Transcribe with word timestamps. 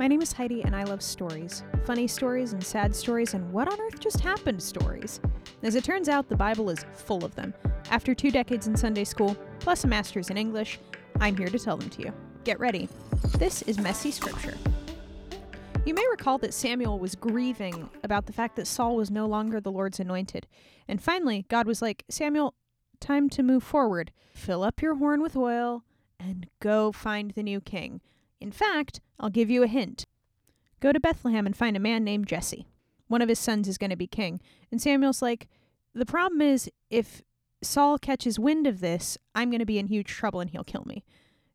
My 0.00 0.08
name 0.08 0.22
is 0.22 0.32
Heidi, 0.32 0.62
and 0.62 0.74
I 0.74 0.84
love 0.84 1.02
stories 1.02 1.62
funny 1.84 2.06
stories 2.06 2.54
and 2.54 2.64
sad 2.64 2.96
stories, 2.96 3.34
and 3.34 3.52
what 3.52 3.70
on 3.70 3.78
earth 3.78 4.00
just 4.00 4.20
happened 4.20 4.62
stories. 4.62 5.20
As 5.62 5.74
it 5.74 5.84
turns 5.84 6.08
out, 6.08 6.26
the 6.26 6.36
Bible 6.36 6.70
is 6.70 6.86
full 6.94 7.22
of 7.22 7.34
them. 7.34 7.52
After 7.90 8.14
two 8.14 8.30
decades 8.30 8.66
in 8.66 8.74
Sunday 8.74 9.04
school, 9.04 9.36
plus 9.58 9.84
a 9.84 9.88
master's 9.88 10.30
in 10.30 10.38
English, 10.38 10.80
I'm 11.20 11.36
here 11.36 11.48
to 11.48 11.58
tell 11.58 11.76
them 11.76 11.90
to 11.90 12.00
you. 12.00 12.14
Get 12.44 12.58
ready. 12.58 12.88
This 13.36 13.60
is 13.60 13.78
Messy 13.78 14.10
Scripture. 14.10 14.56
You 15.84 15.92
may 15.92 16.06
recall 16.10 16.38
that 16.38 16.54
Samuel 16.54 16.98
was 16.98 17.14
grieving 17.14 17.90
about 18.02 18.24
the 18.24 18.32
fact 18.32 18.56
that 18.56 18.66
Saul 18.66 18.96
was 18.96 19.10
no 19.10 19.26
longer 19.26 19.60
the 19.60 19.70
Lord's 19.70 20.00
anointed. 20.00 20.46
And 20.88 21.02
finally, 21.02 21.44
God 21.50 21.66
was 21.66 21.82
like, 21.82 22.06
Samuel, 22.08 22.54
time 23.00 23.28
to 23.28 23.42
move 23.42 23.62
forward. 23.62 24.12
Fill 24.32 24.62
up 24.62 24.80
your 24.80 24.94
horn 24.94 25.20
with 25.20 25.36
oil 25.36 25.84
and 26.18 26.46
go 26.58 26.90
find 26.90 27.32
the 27.32 27.42
new 27.42 27.60
king. 27.60 28.00
In 28.40 28.52
fact, 28.52 29.00
I'll 29.18 29.30
give 29.30 29.50
you 29.50 29.62
a 29.62 29.68
hint. 29.68 30.06
Go 30.80 30.92
to 30.92 31.00
Bethlehem 31.00 31.46
and 31.46 31.56
find 31.56 31.76
a 31.76 31.80
man 31.80 32.04
named 32.04 32.26
Jesse. 32.26 32.66
One 33.08 33.22
of 33.22 33.28
his 33.28 33.38
sons 33.38 33.68
is 33.68 33.78
going 33.78 33.90
to 33.90 33.96
be 33.96 34.06
king. 34.06 34.40
And 34.70 34.80
Samuel's 34.80 35.20
like, 35.20 35.48
The 35.94 36.06
problem 36.06 36.40
is, 36.40 36.70
if 36.88 37.22
Saul 37.62 37.98
catches 37.98 38.38
wind 38.38 38.66
of 38.66 38.80
this, 38.80 39.18
I'm 39.34 39.50
going 39.50 39.60
to 39.60 39.66
be 39.66 39.78
in 39.78 39.88
huge 39.88 40.08
trouble 40.08 40.40
and 40.40 40.50
he'll 40.50 40.64
kill 40.64 40.84
me. 40.86 41.04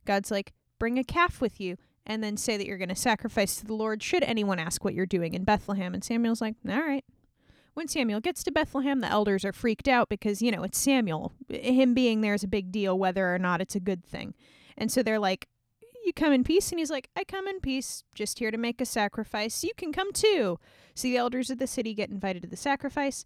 God's 0.05 0.29
like, 0.29 0.53
Bring 0.77 0.99
a 0.99 1.03
calf 1.03 1.41
with 1.41 1.59
you 1.59 1.77
and 2.05 2.23
then 2.23 2.38
say 2.38 2.57
that 2.57 2.67
you're 2.67 2.77
going 2.77 2.90
to 2.90 2.95
sacrifice 2.95 3.55
to 3.55 3.65
the 3.65 3.73
Lord 3.73 4.04
should 4.04 4.23
anyone 4.23 4.59
ask 4.59 4.84
what 4.84 4.93
you're 4.93 5.05
doing 5.05 5.34
in 5.34 5.43
Bethlehem. 5.43 5.93
And 5.93 6.04
Samuel's 6.04 6.41
like, 6.41 6.55
All 6.70 6.81
right. 6.81 7.05
When 7.73 7.88
Samuel 7.90 8.21
gets 8.21 8.41
to 8.45 8.52
Bethlehem, 8.52 9.02
the 9.02 9.09
elders 9.09 9.43
are 9.43 9.52
freaked 9.52 9.90
out 9.90 10.07
because, 10.07 10.41
you 10.41 10.49
know, 10.49 10.63
it's 10.63 10.77
Samuel. 10.77 11.34
Him 11.49 11.93
being 11.93 12.21
there 12.21 12.34
is 12.34 12.43
a 12.43 12.48
big 12.48 12.71
deal, 12.71 12.98
whether 12.98 13.34
or 13.34 13.40
not 13.40 13.59
it's 13.59 13.76
a 13.76 13.81
good 13.81 14.05
thing. 14.05 14.34
And 14.77 14.90
so 14.90 15.04
they're 15.04 15.20
like, 15.20 15.49
you 16.05 16.13
come 16.13 16.33
in 16.33 16.43
peace? 16.43 16.71
And 16.71 16.79
he's 16.79 16.91
like, 16.91 17.09
I 17.15 17.23
come 17.23 17.47
in 17.47 17.59
peace, 17.59 18.03
just 18.13 18.39
here 18.39 18.51
to 18.51 18.57
make 18.57 18.79
a 18.81 18.85
sacrifice. 18.85 19.63
You 19.63 19.71
can 19.75 19.91
come 19.91 20.11
too. 20.13 20.59
So 20.93 21.07
the 21.07 21.17
elders 21.17 21.49
of 21.49 21.57
the 21.57 21.67
city 21.67 21.93
get 21.93 22.09
invited 22.09 22.43
to 22.43 22.49
the 22.49 22.57
sacrifice, 22.57 23.25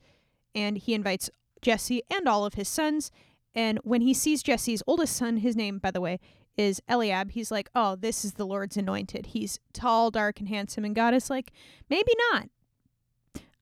and 0.55 0.77
he 0.77 0.93
invites 0.93 1.29
Jesse 1.61 2.03
and 2.09 2.27
all 2.27 2.45
of 2.45 2.55
his 2.55 2.67
sons. 2.67 3.11
And 3.53 3.79
when 3.83 4.01
he 4.01 4.13
sees 4.13 4.43
Jesse's 4.43 4.83
oldest 4.87 5.15
son, 5.15 5.37
his 5.37 5.55
name, 5.55 5.79
by 5.79 5.91
the 5.91 6.01
way, 6.01 6.19
is 6.57 6.81
Eliab, 6.87 7.31
he's 7.31 7.51
like, 7.51 7.69
Oh, 7.73 7.95
this 7.95 8.25
is 8.25 8.33
the 8.33 8.45
Lord's 8.45 8.77
anointed. 8.77 9.27
He's 9.27 9.59
tall, 9.73 10.11
dark, 10.11 10.39
and 10.39 10.49
handsome. 10.49 10.85
And 10.85 10.95
God 10.95 11.13
is 11.13 11.29
like, 11.29 11.51
Maybe 11.89 12.11
not. 12.31 12.49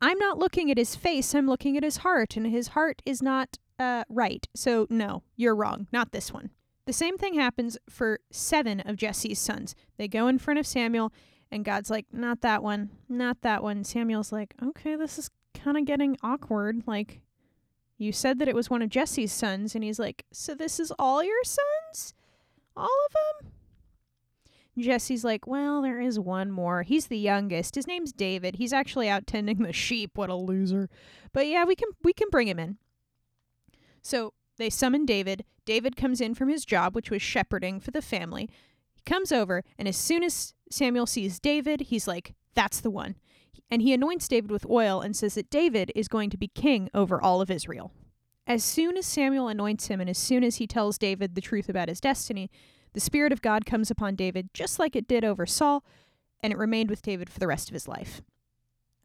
I'm 0.01 0.19
not 0.19 0.37
looking 0.37 0.69
at 0.69 0.77
his 0.77 0.95
face, 0.95 1.33
I'm 1.33 1.47
looking 1.47 1.75
at 1.75 1.83
his 1.83 1.97
heart, 1.97 2.37
and 2.37 2.45
his 2.45 2.69
heart 2.69 3.01
is 3.05 3.21
not 3.21 3.57
uh, 3.79 4.03
right. 4.09 4.47
So, 4.55 4.85
no, 4.89 5.23
you're 5.35 5.55
wrong. 5.55 5.87
Not 5.91 6.11
this 6.11 6.31
one. 6.31 6.51
The 6.87 6.93
same 6.93 7.17
thing 7.17 7.33
happens 7.33 7.77
for 7.89 8.21
seven 8.31 8.79
of 8.79 8.95
Jesse's 8.95 9.39
sons. 9.39 9.75
They 9.97 10.07
go 10.07 10.29
in 10.29 10.39
front 10.39 10.57
of 10.57 10.65
Samuel, 10.65 11.11
and 11.51 11.65
God's 11.65 11.89
like, 11.89 12.05
Not 12.13 12.39
that 12.41 12.63
one, 12.63 12.91
not 13.09 13.41
that 13.41 13.61
one. 13.61 13.83
Samuel's 13.83 14.31
like, 14.31 14.53
Okay, 14.63 14.95
this 14.95 15.19
is 15.19 15.29
kind 15.53 15.77
of 15.77 15.83
getting 15.83 16.17
awkward. 16.23 16.83
Like, 16.87 17.19
you 17.97 18.13
said 18.13 18.39
that 18.39 18.47
it 18.47 18.55
was 18.55 18.69
one 18.69 18.81
of 18.81 18.87
Jesse's 18.89 19.33
sons, 19.33 19.75
and 19.75 19.83
he's 19.83 19.99
like, 19.99 20.23
So 20.31 20.55
this 20.55 20.79
is 20.79 20.93
all 20.97 21.21
your 21.21 21.43
sons? 21.43 22.13
All 22.77 22.85
of 22.85 23.43
them? 23.43 23.51
Jesse's 24.77 25.25
like, 25.25 25.45
Well, 25.45 25.81
there 25.81 25.99
is 25.99 26.17
one 26.17 26.51
more. 26.51 26.83
He's 26.83 27.07
the 27.07 27.17
youngest. 27.17 27.75
His 27.75 27.85
name's 27.85 28.13
David. 28.13 28.55
He's 28.55 28.71
actually 28.71 29.09
out 29.09 29.27
tending 29.27 29.57
the 29.57 29.73
sheep. 29.73 30.11
What 30.15 30.29
a 30.29 30.35
loser. 30.35 30.89
But 31.33 31.47
yeah, 31.47 31.65
we 31.65 31.75
can 31.75 31.89
we 32.01 32.13
can 32.13 32.29
bring 32.31 32.47
him 32.47 32.59
in. 32.59 32.77
So 34.01 34.31
they 34.55 34.69
summon 34.69 35.05
David. 35.05 35.43
David 35.67 35.97
comes 35.97 36.21
in 36.21 36.33
from 36.33 36.47
his 36.47 36.65
job, 36.65 36.95
which 36.95 37.11
was 37.11 37.21
shepherding 37.21 37.81
for 37.81 37.91
the 37.91 38.01
family. 38.01 38.49
He 38.95 39.01
comes 39.05 39.33
over, 39.33 39.65
and 39.77 39.85
as 39.85 39.97
soon 39.97 40.23
as 40.23 40.53
Samuel 40.71 41.05
sees 41.05 41.41
David, 41.41 41.81
he's 41.81 42.07
like, 42.07 42.33
That's 42.55 42.79
the 42.79 42.89
one. 42.89 43.15
And 43.69 43.81
he 43.81 43.93
anoints 43.93 44.29
David 44.29 44.49
with 44.49 44.65
oil 44.69 45.01
and 45.01 45.13
says 45.13 45.35
that 45.35 45.49
David 45.49 45.91
is 45.93 46.07
going 46.07 46.29
to 46.29 46.37
be 46.37 46.47
king 46.47 46.89
over 46.93 47.21
all 47.21 47.41
of 47.41 47.51
Israel. 47.51 47.91
As 48.47 48.63
soon 48.63 48.95
as 48.95 49.05
Samuel 49.05 49.49
anoints 49.49 49.87
him, 49.87 49.99
and 49.99 50.09
as 50.09 50.17
soon 50.17 50.41
as 50.41 50.55
he 50.55 50.67
tells 50.67 50.97
David 50.97 51.35
the 51.35 51.41
truth 51.41 51.67
about 51.67 51.89
his 51.89 51.99
destiny, 51.99 52.49
the 52.93 53.01
Spirit 53.01 53.33
of 53.33 53.41
God 53.41 53.65
comes 53.65 53.91
upon 53.91 54.15
David 54.15 54.53
just 54.53 54.79
like 54.79 54.95
it 54.95 55.05
did 55.05 55.25
over 55.25 55.45
Saul, 55.45 55.83
and 56.41 56.53
it 56.53 56.57
remained 56.57 56.89
with 56.89 57.01
David 57.01 57.29
for 57.29 57.39
the 57.39 57.47
rest 57.47 57.67
of 57.67 57.73
his 57.73 57.89
life. 57.89 58.21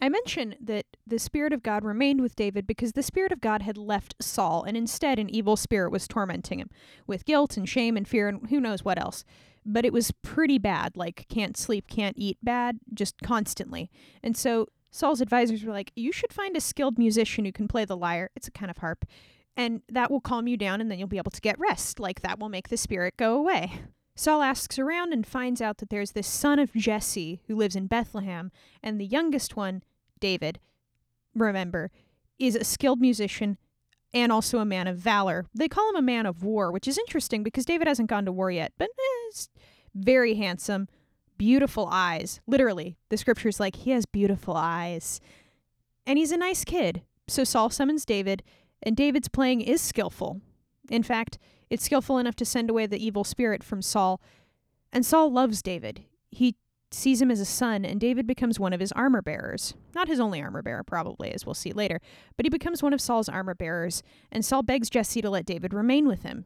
I 0.01 0.09
mention 0.09 0.57
that 0.61 0.87
the 1.07 1.19
Spirit 1.19 1.53
of 1.53 1.63
God 1.63 1.85
remained 1.85 2.21
with 2.21 2.35
David 2.35 2.67
because 2.67 2.93
the 2.93 3.03
Spirit 3.03 3.31
of 3.31 3.41
God 3.41 3.63
had 3.63 3.79
left 3.79 4.17
Saul, 4.21 4.65
and 4.65 4.77
instead 4.77 5.19
an 5.19 5.31
evil 5.31 5.57
spirit 5.57 5.93
was 5.93 6.09
tormenting 6.09 6.59
him 6.59 6.71
with 7.07 7.25
guilt 7.25 7.57
and 7.57 7.69
shame 7.69 7.97
and 7.97 8.07
fear 8.07 8.29
and 8.29 8.49
who 8.49 8.61
knows 8.61 8.85
what 8.85 8.99
else. 9.01 9.25
But 9.65 9.85
it 9.85 9.93
was 9.93 10.11
pretty 10.23 10.59
bad, 10.59 10.97
like 10.97 11.27
can't 11.29 11.57
sleep, 11.57 11.87
can't 11.89 12.19
eat 12.19 12.39
bad, 12.43 12.81
just 12.93 13.21
constantly. 13.23 13.91
And 14.23 14.37
so 14.37 14.67
Saul's 14.91 15.21
advisors 15.21 15.65
were 15.65 15.73
like, 15.73 15.93
You 15.95 16.11
should 16.11 16.33
find 16.33 16.57
a 16.57 16.61
skilled 16.61 16.99
musician 16.99 17.45
who 17.45 17.53
can 17.53 17.69
play 17.69 17.85
the 17.85 17.97
lyre. 17.97 18.31
It's 18.35 18.49
a 18.49 18.53
kind 18.53 18.71
of 18.71 18.79
harp. 18.79 19.05
And 19.57 19.83
that 19.89 20.11
will 20.11 20.21
calm 20.21 20.49
you 20.49 20.57
down, 20.57 20.81
and 20.81 20.91
then 20.91 20.99
you'll 20.99 21.09
be 21.09 21.19
able 21.19 21.31
to 21.31 21.41
get 21.41 21.59
rest. 21.59 22.01
Like 22.01 22.23
that 22.23 22.39
will 22.39 22.49
make 22.49 22.69
the 22.69 22.77
spirit 22.77 23.17
go 23.17 23.37
away. 23.37 23.83
Saul 24.15 24.43
asks 24.43 24.79
around 24.79 25.13
and 25.13 25.27
finds 25.27 25.61
out 25.63 25.79
that 25.79 25.91
there's 25.91 26.13
this 26.13 26.27
son 26.27 26.59
of 26.59 26.73
Jesse 26.75 27.41
who 27.47 27.57
lives 27.57 27.77
in 27.77 27.87
Bethlehem, 27.87 28.51
and 28.83 29.01
the 29.01 29.07
youngest 29.07 29.57
one 29.57 29.83
David, 30.21 30.61
remember, 31.35 31.91
is 32.39 32.55
a 32.55 32.65
skilled 32.65 33.01
musician 33.01 33.59
and 34.15 34.31
also 34.31 34.59
a 34.59 34.65
man 34.65 34.87
of 34.87 34.99
valor. 34.99 35.47
They 35.55 35.69
call 35.69 35.89
him 35.91 35.97
a 35.97 36.03
man 36.03 36.27
of 36.27 36.43
war, 36.43 36.71
which 36.71 36.87
is 36.87 36.99
interesting 36.99 37.43
because 37.43 37.65
David 37.65 37.89
hasn't 37.89 38.11
gone 38.11 38.27
to 38.27 38.33
war 38.33 38.51
yet, 38.51 38.73
but 38.79 38.91
eh, 38.91 39.29
is 39.31 39.49
very 39.95 40.35
handsome, 40.35 40.89
beautiful 41.39 41.89
eyes. 41.91 42.41
Literally, 42.47 42.97
the 43.09 43.17
scripture's 43.17 43.59
like 43.59 43.77
he 43.77 43.91
has 43.91 44.07
beautiful 44.07 44.55
eyes. 44.57 45.21
And 46.07 46.19
he's 46.19 46.33
a 46.33 46.37
nice 46.37 46.65
kid. 46.65 47.03
So 47.29 47.45
Saul 47.45 47.71
summons 47.71 48.05
David, 48.05 48.43
and 48.83 48.97
David's 48.97 49.29
playing 49.29 49.61
is 49.63 49.81
skillful. 49.81 50.41
In 50.91 51.03
fact, 51.03 51.39
it's 51.73 51.85
skillful 51.85 52.19
enough 52.19 52.37
to 52.37 52.45
send 52.45 52.69
away 52.69 52.85
the 52.85 53.03
evil 53.03 53.25
spirit 53.25 53.65
from 53.65 53.81
Saul. 53.81 54.21
And 54.93 55.07
Saul 55.07 55.33
loves 55.33 55.63
David. 55.63 56.05
He 56.31 56.57
sees 56.91 57.23
him 57.23 57.31
as 57.31 57.41
a 57.41 57.47
son, 57.47 57.87
and 57.87 57.99
David 57.99 58.27
becomes 58.27 58.61
one 58.61 58.75
of 58.75 58.81
his 58.81 58.93
armor 58.93 59.23
bearers. 59.23 59.73
Not 59.95 60.07
his 60.07 60.21
only 60.21 60.43
armor 60.43 60.61
bearer, 60.61 60.85
probably, 60.85 61.33
as 61.33 61.47
we'll 61.47 61.55
see 61.55 61.73
later, 61.73 61.99
but 62.37 62.45
he 62.45 62.51
becomes 62.51 62.83
one 62.83 62.93
of 62.93 63.01
Saul's 63.01 63.31
armor 63.31 63.55
bearers, 63.55 64.03
and 64.31 64.45
Saul 64.45 64.63
begs 64.63 64.91
Jesse 64.91 65.23
to 65.23 65.31
let 65.31 65.47
David 65.47 65.73
remain 65.73 66.07
with 66.07 66.25
him. 66.25 66.45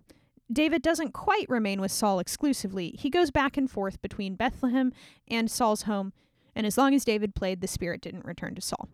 David 0.53 0.81
doesn't 0.81 1.13
quite 1.13 1.49
remain 1.49 1.81
with 1.81 1.91
Saul 1.91 2.21
exclusively. 2.21 2.95
He 2.97 3.11
goes 3.11 3.33
back 3.33 3.57
and 3.57 3.69
forth 3.69 4.01
between 4.01 4.37
Bethlehem 4.37 4.93
and 5.27 5.51
Saul's 5.51 5.83
home, 5.83 6.13
and 6.55 6.65
as 6.69 6.79
long 6.79 6.95
as 6.95 7.05
David 7.05 7.35
played, 7.35 7.61
the 7.61 7.67
spirit 7.67 8.01
didn't 8.01 8.25
return 8.25 8.55
to 8.55 8.61
Saul. 8.61 8.89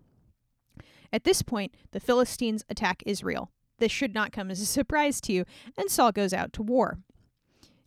At 1.13 1.25
this 1.25 1.43
point, 1.43 1.75
the 1.91 2.01
Philistines 2.01 2.65
attack 2.71 3.03
Israel. 3.05 3.51
This 3.79 3.93
should 3.93 4.15
not 4.15 4.33
come 4.33 4.51
as 4.51 4.61
a 4.61 4.67
surprise 4.67 5.21
to 5.23 5.33
you, 5.33 5.45
and 5.77 5.91
Saul 5.91 6.13
goes 6.13 6.33
out 6.33 6.53
to 6.55 6.63
war. 6.63 6.99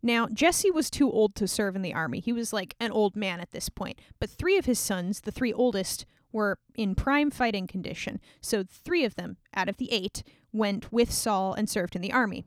Now, 0.03 0.27
Jesse 0.27 0.69
was 0.69 0.91
too 0.91 1.11
old 1.11 1.33
to 1.35 1.47
serve 1.47 1.75
in 1.75 1.81
the 1.81 1.93
army. 1.93 2.19
He 2.19 2.31
was 2.31 2.53
like 2.53 2.75
an 2.79 2.91
old 2.91 3.15
man 3.15 3.39
at 3.39 3.51
this 3.51 3.69
point. 3.69 3.99
But 4.19 4.29
three 4.29 4.57
of 4.57 4.65
his 4.65 4.77
sons, 4.77 5.21
the 5.21 5.31
three 5.31 5.51
oldest, 5.51 6.05
were 6.31 6.59
in 6.75 6.93
prime 6.93 7.31
fighting 7.31 7.65
condition. 7.65 8.19
So 8.39 8.63
three 8.63 9.03
of 9.03 9.15
them, 9.15 9.37
out 9.55 9.67
of 9.67 9.77
the 9.77 9.91
eight, 9.91 10.21
went 10.51 10.91
with 10.91 11.11
Saul 11.11 11.53
and 11.53 11.67
served 11.67 11.95
in 11.95 12.03
the 12.03 12.13
army. 12.13 12.45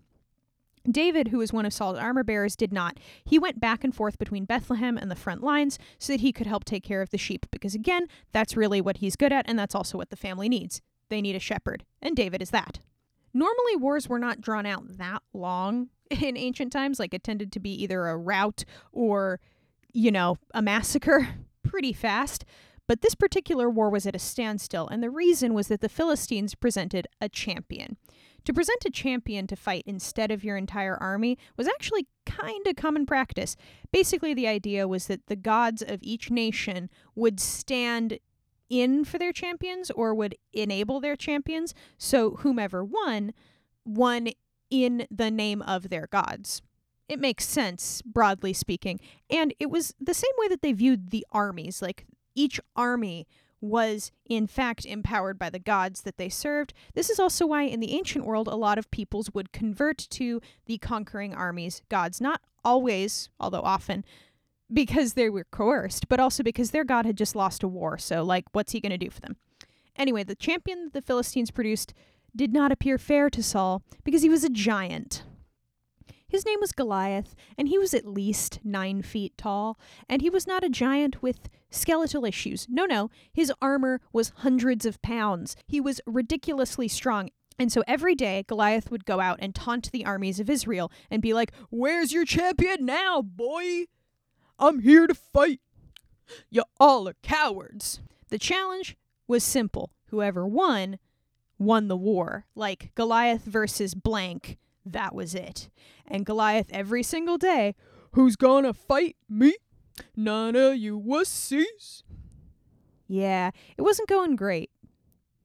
David, 0.89 1.29
who 1.29 1.39
was 1.39 1.53
one 1.53 1.67
of 1.67 1.73
Saul's 1.73 1.99
armor 1.99 2.23
bearers, 2.23 2.55
did 2.55 2.73
not. 2.73 2.99
He 3.25 3.39
went 3.39 3.61
back 3.61 3.83
and 3.83 3.95
forth 3.95 4.19
between 4.19 4.45
Bethlehem 4.45 4.97
and 4.97 5.11
the 5.11 5.17
front 5.17 5.43
lines 5.43 5.79
so 5.99 6.13
that 6.13 6.21
he 6.21 6.33
could 6.33 6.47
help 6.47 6.65
take 6.65 6.85
care 6.85 7.03
of 7.03 7.11
the 7.11 7.19
sheep, 7.19 7.47
because 7.51 7.75
again, 7.75 8.07
that's 8.33 8.57
really 8.57 8.81
what 8.81 8.99
he's 8.99 9.17
good 9.17 9.33
at, 9.33 9.49
and 9.49 9.59
that's 9.59 9.75
also 9.75 9.99
what 9.99 10.11
the 10.11 10.17
family 10.17 10.49
needs. 10.49 10.81
They 11.09 11.21
need 11.21 11.35
a 11.35 11.41
shepherd, 11.41 11.85
and 12.01 12.15
David 12.15 12.41
is 12.41 12.51
that. 12.51 12.79
Normally, 13.35 13.77
wars 13.77 14.09
were 14.09 14.19
not 14.19 14.41
drawn 14.41 14.67
out 14.67 14.99
that 14.99 15.23
long 15.33 15.89
in 16.11 16.37
ancient 16.37 16.73
times. 16.73 16.99
Like 16.99 17.15
it 17.15 17.25
tended 17.25 17.53
to 17.53 17.61
be 17.61 17.71
either 17.83 18.07
a 18.07 18.17
rout 18.17 18.65
or, 18.93 19.41
you 19.93 20.11
know, 20.11 20.39
a 20.55 20.63
massacre 20.63 21.29
pretty 21.63 21.93
fast. 21.93 22.45
But 22.87 23.03
this 23.03 23.15
particular 23.15 23.69
war 23.69 23.91
was 23.91 24.07
at 24.07 24.17
a 24.17 24.19
standstill, 24.19 24.89
and 24.89 25.03
the 25.03 25.11
reason 25.11 25.53
was 25.53 25.69
that 25.69 25.83
the 25.83 25.91
Philistines 25.91 26.55
presented 26.55 27.07
a 27.21 27.29
champion. 27.29 27.99
To 28.47 28.55
present 28.55 28.87
a 28.87 28.91
champion 28.91 29.47
to 29.49 29.57
fight 29.57 29.83
instead 29.87 30.31
of 30.31 30.43
your 30.43 30.57
entire 30.57 30.97
army 30.97 31.37
was 31.59 31.69
actually 31.69 32.07
kind 32.25 32.67
of 32.67 32.77
common 32.77 33.05
practice. 33.05 33.57
Basically, 33.93 34.33
the 34.33 34.49
idea 34.49 34.89
was 34.89 35.07
that 35.09 35.27
the 35.27 35.37
gods 35.37 35.83
of 35.83 35.99
each 36.03 36.31
nation 36.31 36.89
would 37.15 37.41
stand 37.41 38.19
in 38.69 39.05
for 39.05 39.19
their 39.19 39.33
champions 39.33 39.91
or 39.91 40.15
would 40.15 40.37
enable 40.53 41.01
their 41.01 41.17
champions. 41.17 41.75
So, 41.97 42.37
whomever 42.37 42.85
won, 42.85 43.33
won 43.85 44.29
in 44.71 45.07
the 45.11 45.31
name 45.31 45.63
of 45.63 45.89
their 45.89 46.07
gods. 46.07 46.63
It 47.09 47.19
makes 47.19 47.47
sense, 47.47 48.03
broadly 48.03 48.53
speaking. 48.53 49.01
And 49.31 49.55
it 49.59 49.71
was 49.71 49.95
the 49.99 50.15
same 50.15 50.33
way 50.39 50.49
that 50.49 50.61
they 50.61 50.73
viewed 50.73 51.11
the 51.11 51.27
armies. 51.33 51.81
Like 51.81 52.07
each 52.35 52.61
army 52.77 53.27
was, 53.61 54.13
in 54.27 54.47
fact, 54.47 54.85
empowered 54.85 55.39
by 55.39 55.51
the 55.51 55.59
gods 55.59 56.03
that 56.03 56.17
they 56.17 56.29
served. 56.29 56.75
This 56.95 57.11
is 57.11 57.19
also 57.19 57.47
why, 57.47 57.63
in 57.63 57.81
the 57.81 57.95
ancient 57.95 58.25
world, 58.25 58.47
a 58.47 58.55
lot 58.55 58.79
of 58.79 58.91
peoples 58.91 59.33
would 59.35 59.53
convert 59.53 59.99
to 60.11 60.41
the 60.67 60.79
conquering 60.79 61.35
armies' 61.35 61.83
gods. 61.89 62.21
Not 62.21 62.41
always, 62.65 63.31
although 63.41 63.63
often, 63.63 64.05
because 64.73 65.15
they 65.15 65.31
were 65.31 65.47
coerced, 65.51 66.09
but 66.09 66.21
also 66.21 66.43
because 66.43 66.71
their 66.71 66.85
God 66.85 67.07
had 67.07 67.17
just 67.17 67.37
lost 67.37 67.63
a 67.63 67.69
war. 67.69 67.99
So, 67.99 68.23
like, 68.23 68.45
what's 68.53 68.73
he 68.73 68.81
going 68.81 68.91
to 68.91 68.99
do 68.99 69.11
for 69.11 69.21
them? 69.21 69.37
Anyway, 69.97 70.23
the 70.23 70.35
champion 70.35 70.85
that 70.85 70.93
the 70.93 71.03
Philistines 71.03 71.51
produced 71.51 71.95
did 72.35 72.53
not 72.53 72.71
appear 72.71 72.99
fair 72.99 73.31
to 73.31 73.43
Saul 73.43 73.83
because 74.05 74.23
he 74.23 74.29
was 74.29 74.45
a 74.45 74.51
giant. 74.51 75.25
His 76.29 76.45
name 76.45 76.59
was 76.61 76.73
Goliath, 76.73 77.35
and 77.57 77.69
he 77.69 77.79
was 77.79 77.95
at 77.95 78.07
least 78.07 78.61
nine 78.63 79.01
feet 79.01 79.33
tall, 79.39 79.79
and 80.11 80.21
he 80.21 80.29
was 80.29 80.47
not 80.47 80.63
a 80.63 80.69
giant 80.69 81.23
with 81.23 81.49
skeletal 81.71 82.27
issues. 82.27 82.67
No, 82.69 82.85
no, 82.85 83.11
his 83.33 83.51
armor 83.63 84.03
was 84.13 84.33
hundreds 84.37 84.85
of 84.85 85.01
pounds. 85.01 85.57
He 85.67 85.81
was 85.81 86.03
ridiculously 86.07 86.87
strong. 86.87 87.31
And 87.59 87.73
so 87.73 87.83
every 87.89 88.15
day, 88.15 88.45
Goliath 88.47 88.91
would 88.91 89.07
go 89.07 89.21
out 89.21 89.39
and 89.41 89.55
taunt 89.55 89.91
the 89.91 90.05
armies 90.05 90.39
of 90.39 90.51
Israel 90.51 90.93
and 91.11 91.23
be 91.23 91.33
like, 91.33 91.53
Where's 91.71 92.13
your 92.13 92.27
champion 92.27 92.85
now, 92.85 93.23
boy? 93.23 93.87
I'm 94.59 94.81
here 94.81 95.07
to 95.07 95.15
fight. 95.15 95.61
You 96.51 96.65
all 96.79 97.09
are 97.09 97.17
cowards. 97.23 98.01
The 98.29 98.39
challenge 98.39 98.97
was 99.27 99.45
simple. 99.45 99.91
Whoever 100.07 100.47
won, 100.47 100.99
won 101.59 101.89
the 101.89 101.97
war. 101.97 102.47
Like 102.55 102.93
Goliath 102.95 103.45
versus 103.45 103.95
blank, 103.95 104.59
that 104.85 105.15
was 105.15 105.35
it. 105.35 105.69
And 106.07 106.27
Goliath 106.27 106.69
every 106.71 107.03
single 107.03 107.39
day, 107.39 107.75
who's 108.13 108.37
gonna 108.37 108.73
fight 108.73 109.17
me? 109.29 109.55
None 110.17 110.57
of 110.57 110.77
you 110.77 111.01
wussies. 111.01 112.03
Yeah, 113.07 113.51
it 113.77 113.83
wasn't 113.83 114.09
going 114.09 114.37
great 114.37 114.71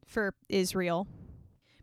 for 0.05 0.33
Israel. 0.49 1.07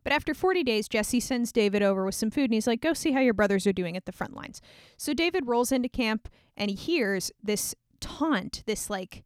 But 0.03 0.13
after 0.13 0.35
40 0.35 0.63
days, 0.65 0.89
Jesse 0.89 1.21
sends 1.21 1.53
David 1.53 1.83
over 1.83 2.05
with 2.05 2.15
some 2.15 2.31
food 2.31 2.45
and 2.45 2.55
he's 2.55 2.67
like, 2.67 2.81
Go 2.81 2.93
see 2.93 3.13
how 3.13 3.21
your 3.21 3.35
brothers 3.35 3.67
are 3.67 3.73
doing 3.73 3.97
at 3.97 4.07
the 4.07 4.13
front 4.13 4.35
lines. 4.35 4.61
So 4.97 5.13
David 5.15 5.47
rolls 5.47 5.73
into 5.73 5.89
camp 5.89 6.29
and 6.57 6.71
he 6.71 6.77
hears 6.77 7.31
this 7.43 7.75
taunt, 8.01 8.63
this 8.67 8.89
like 8.91 9.25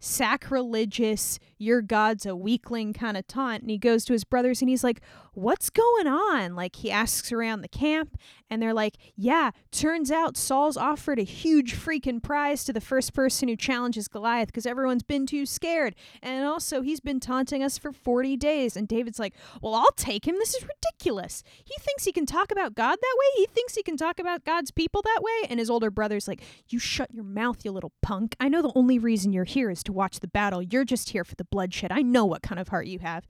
sacrilegious, 0.00 1.38
your 1.58 1.82
God's 1.82 2.26
a 2.26 2.34
weakling 2.34 2.92
kind 2.92 3.16
of 3.16 3.26
taunt. 3.26 3.62
And 3.62 3.70
he 3.70 3.78
goes 3.78 4.04
to 4.06 4.12
his 4.12 4.24
brothers 4.24 4.60
and 4.62 4.68
he's 4.68 4.82
like, 4.82 5.00
What's 5.32 5.70
going 5.70 6.08
on? 6.08 6.56
Like, 6.56 6.74
he 6.76 6.90
asks 6.90 7.30
around 7.30 7.60
the 7.60 7.68
camp, 7.68 8.18
and 8.50 8.60
they're 8.60 8.74
like, 8.74 8.96
Yeah, 9.14 9.52
turns 9.70 10.10
out 10.10 10.36
Saul's 10.36 10.76
offered 10.76 11.20
a 11.20 11.24
huge 11.24 11.76
freaking 11.76 12.20
prize 12.20 12.64
to 12.64 12.72
the 12.72 12.80
first 12.80 13.14
person 13.14 13.46
who 13.48 13.54
challenges 13.56 14.08
Goliath 14.08 14.48
because 14.48 14.66
everyone's 14.66 15.04
been 15.04 15.26
too 15.26 15.46
scared. 15.46 15.94
And 16.20 16.44
also, 16.44 16.82
he's 16.82 17.00
been 17.00 17.20
taunting 17.20 17.62
us 17.62 17.78
for 17.78 17.92
40 17.92 18.36
days. 18.36 18.76
And 18.76 18.88
David's 18.88 19.20
like, 19.20 19.34
Well, 19.62 19.74
I'll 19.74 19.92
take 19.92 20.26
him. 20.26 20.34
This 20.36 20.54
is 20.54 20.64
ridiculous. 20.64 21.44
He 21.64 21.74
thinks 21.80 22.04
he 22.04 22.12
can 22.12 22.26
talk 22.26 22.50
about 22.50 22.74
God 22.74 22.98
that 23.00 23.16
way. 23.18 23.40
He 23.42 23.46
thinks 23.46 23.76
he 23.76 23.82
can 23.82 23.96
talk 23.96 24.18
about 24.18 24.44
God's 24.44 24.72
people 24.72 25.02
that 25.02 25.20
way. 25.22 25.48
And 25.48 25.60
his 25.60 25.70
older 25.70 25.90
brother's 25.90 26.26
like, 26.26 26.42
You 26.68 26.78
shut 26.80 27.14
your 27.14 27.24
mouth, 27.24 27.64
you 27.64 27.70
little 27.70 27.92
punk. 28.02 28.34
I 28.40 28.48
know 28.48 28.62
the 28.62 28.72
only 28.74 28.98
reason 28.98 29.32
you're 29.32 29.44
here 29.44 29.70
is 29.70 29.84
to 29.84 29.89
watch 29.92 30.20
the 30.20 30.28
battle. 30.28 30.62
You're 30.62 30.84
just 30.84 31.10
here 31.10 31.24
for 31.24 31.34
the 31.34 31.44
bloodshed. 31.44 31.92
I 31.92 32.02
know 32.02 32.24
what 32.24 32.42
kind 32.42 32.60
of 32.60 32.68
heart 32.68 32.86
you 32.86 32.98
have. 33.00 33.26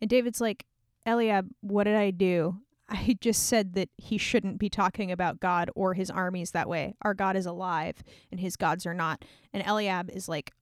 And 0.00 0.08
David's 0.08 0.40
like, 0.40 0.66
Eliab, 1.06 1.48
what 1.60 1.84
did 1.84 1.96
I 1.96 2.10
do? 2.10 2.60
I 2.88 3.16
just 3.20 3.46
said 3.46 3.74
that 3.74 3.90
he 3.98 4.16
shouldn't 4.16 4.58
be 4.58 4.70
talking 4.70 5.12
about 5.12 5.40
God 5.40 5.70
or 5.74 5.94
his 5.94 6.10
armies 6.10 6.52
that 6.52 6.68
way. 6.68 6.94
Our 7.02 7.14
God 7.14 7.36
is 7.36 7.46
alive 7.46 8.02
and 8.30 8.40
his 8.40 8.56
gods 8.56 8.86
are 8.86 8.94
not. 8.94 9.24
And 9.52 9.62
Eliab 9.66 10.10
is 10.10 10.28
like, 10.28 10.52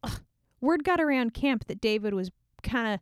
word 0.60 0.84
got 0.84 1.00
around 1.00 1.34
camp 1.34 1.66
that 1.68 1.80
David 1.80 2.14
was 2.14 2.30
kind 2.62 2.94
of, 2.94 3.00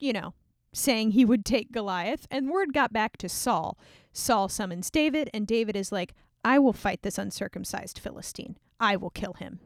you 0.00 0.12
know, 0.12 0.34
saying 0.72 1.12
he 1.12 1.24
would 1.24 1.44
take 1.44 1.72
Goliath. 1.72 2.26
And 2.30 2.50
word 2.50 2.74
got 2.74 2.92
back 2.92 3.16
to 3.18 3.28
Saul. 3.28 3.78
Saul 4.12 4.48
summons 4.48 4.90
David, 4.90 5.30
and 5.32 5.46
David 5.46 5.76
is 5.76 5.92
like, 5.92 6.14
I 6.44 6.58
will 6.58 6.72
fight 6.72 7.02
this 7.02 7.18
uncircumcised 7.18 7.98
Philistine. 7.98 8.56
I 8.80 8.96
will 8.96 9.10
kill 9.10 9.34
him. 9.34 9.60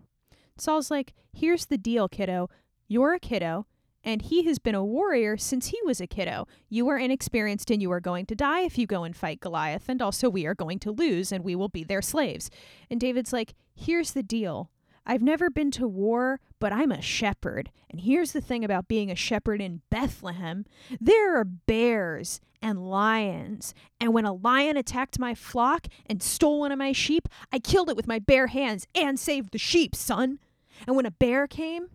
Saul's 0.56 0.90
like, 0.90 1.14
Here's 1.32 1.66
the 1.66 1.78
deal, 1.78 2.08
kiddo. 2.08 2.49
You're 2.88 3.14
a 3.14 3.20
kiddo 3.20 3.66
and 4.04 4.22
he 4.22 4.44
has 4.44 4.58
been 4.58 4.75
a 4.75 4.84
warrior 4.84 5.37
since 5.37 5.69
he 5.69 5.78
was 5.84 6.00
a 6.00 6.06
kiddo. 6.06 6.46
You 6.69 6.88
are 6.88 6.99
inexperienced 6.99 7.70
and 7.70 7.81
you 7.81 7.90
are 7.93 8.00
going 8.00 8.26
to 8.26 8.34
die 8.34 8.62
if 8.62 8.76
you 8.76 8.87
go 8.87 9.04
and 9.04 9.16
fight 9.16 9.40
Goliath, 9.40 9.88
and 9.88 10.02
also 10.02 10.28
we 10.28 10.46
are 10.46 10.54
going 10.54 10.78
to 10.81 10.90
lose 10.90 11.31
and 11.31 11.44
we 11.44 11.54
will 11.54 11.69
be 11.69 11.84
their 11.84 12.02
slaves. 12.02 12.50
And 12.90 13.00
David's 13.00 13.32
like, 13.32 13.54
Here's 13.75 14.12
the 14.12 14.22
deal. 14.22 14.70
I've 15.04 15.22
never 15.22 15.50
been 15.50 15.70
to 15.72 15.88
war, 15.88 16.40
but 16.58 16.72
I'm 16.72 16.93
a 16.93 17.02
shepherd. 17.02 17.70
And 17.90 18.00
here's 18.00 18.32
the 18.32 18.40
thing 18.40 18.64
about 18.64 18.88
being 18.88 19.10
a 19.10 19.16
shepherd 19.16 19.60
in 19.60 19.82
Bethlehem 19.90 20.64
there 21.00 21.38
are 21.38 21.44
bears 21.44 22.40
and 22.60 22.88
lions. 22.88 23.75
And 24.00 24.14
when 24.14 24.25
a 24.25 24.32
lion 24.32 24.76
attacked 24.76 25.19
my 25.19 25.34
flock 25.34 25.88
and 26.06 26.22
stole 26.22 26.60
one 26.60 26.72
of 26.72 26.78
my 26.78 26.93
sheep, 26.93 27.28
I 27.52 27.58
killed 27.58 27.90
it 27.90 27.96
with 27.96 28.06
my 28.06 28.20
bare 28.20 28.46
hands 28.46 28.87
and 28.94 29.19
saved 29.19 29.52
the 29.52 29.58
sheep, 29.58 29.96
son. 29.96 30.38
And 30.87 30.96
when 30.96 31.06
a 31.06 31.10
bear 31.10 31.46
came, 31.46 31.88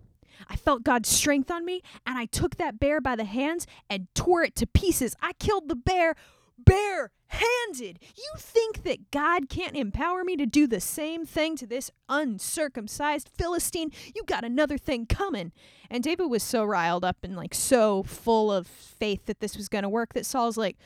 I 0.49 0.55
felt 0.55 0.83
God's 0.83 1.09
strength 1.09 1.49
on 1.49 1.65
me, 1.65 1.81
and 2.05 2.17
I 2.17 2.25
took 2.25 2.57
that 2.57 2.79
bear 2.79 3.01
by 3.01 3.15
the 3.15 3.25
hands 3.25 3.65
and 3.89 4.07
tore 4.13 4.43
it 4.43 4.55
to 4.57 4.67
pieces. 4.67 5.15
I 5.21 5.33
killed 5.33 5.67
the 5.67 5.75
bear 5.75 6.15
bare 6.57 7.11
handed. 7.27 7.99
You 8.15 8.31
think 8.37 8.83
that 8.83 9.11
God 9.11 9.49
can't 9.49 9.75
empower 9.75 10.23
me 10.23 10.35
to 10.37 10.45
do 10.45 10.67
the 10.67 10.79
same 10.79 11.25
thing 11.25 11.55
to 11.57 11.67
this 11.67 11.91
uncircumcised 12.09 13.29
Philistine? 13.29 13.91
You 14.15 14.23
got 14.23 14.43
another 14.43 14.77
thing 14.77 15.05
coming. 15.05 15.51
And 15.89 16.03
David 16.03 16.25
was 16.25 16.43
so 16.43 16.63
riled 16.63 17.05
up 17.05 17.17
and 17.23 17.35
like 17.35 17.53
so 17.53 18.03
full 18.03 18.51
of 18.51 18.67
faith 18.67 19.25
that 19.25 19.39
this 19.39 19.57
was 19.57 19.69
going 19.69 19.83
to 19.83 19.89
work 19.89 20.13
that 20.13 20.25
Saul's 20.25 20.57
like, 20.57 20.77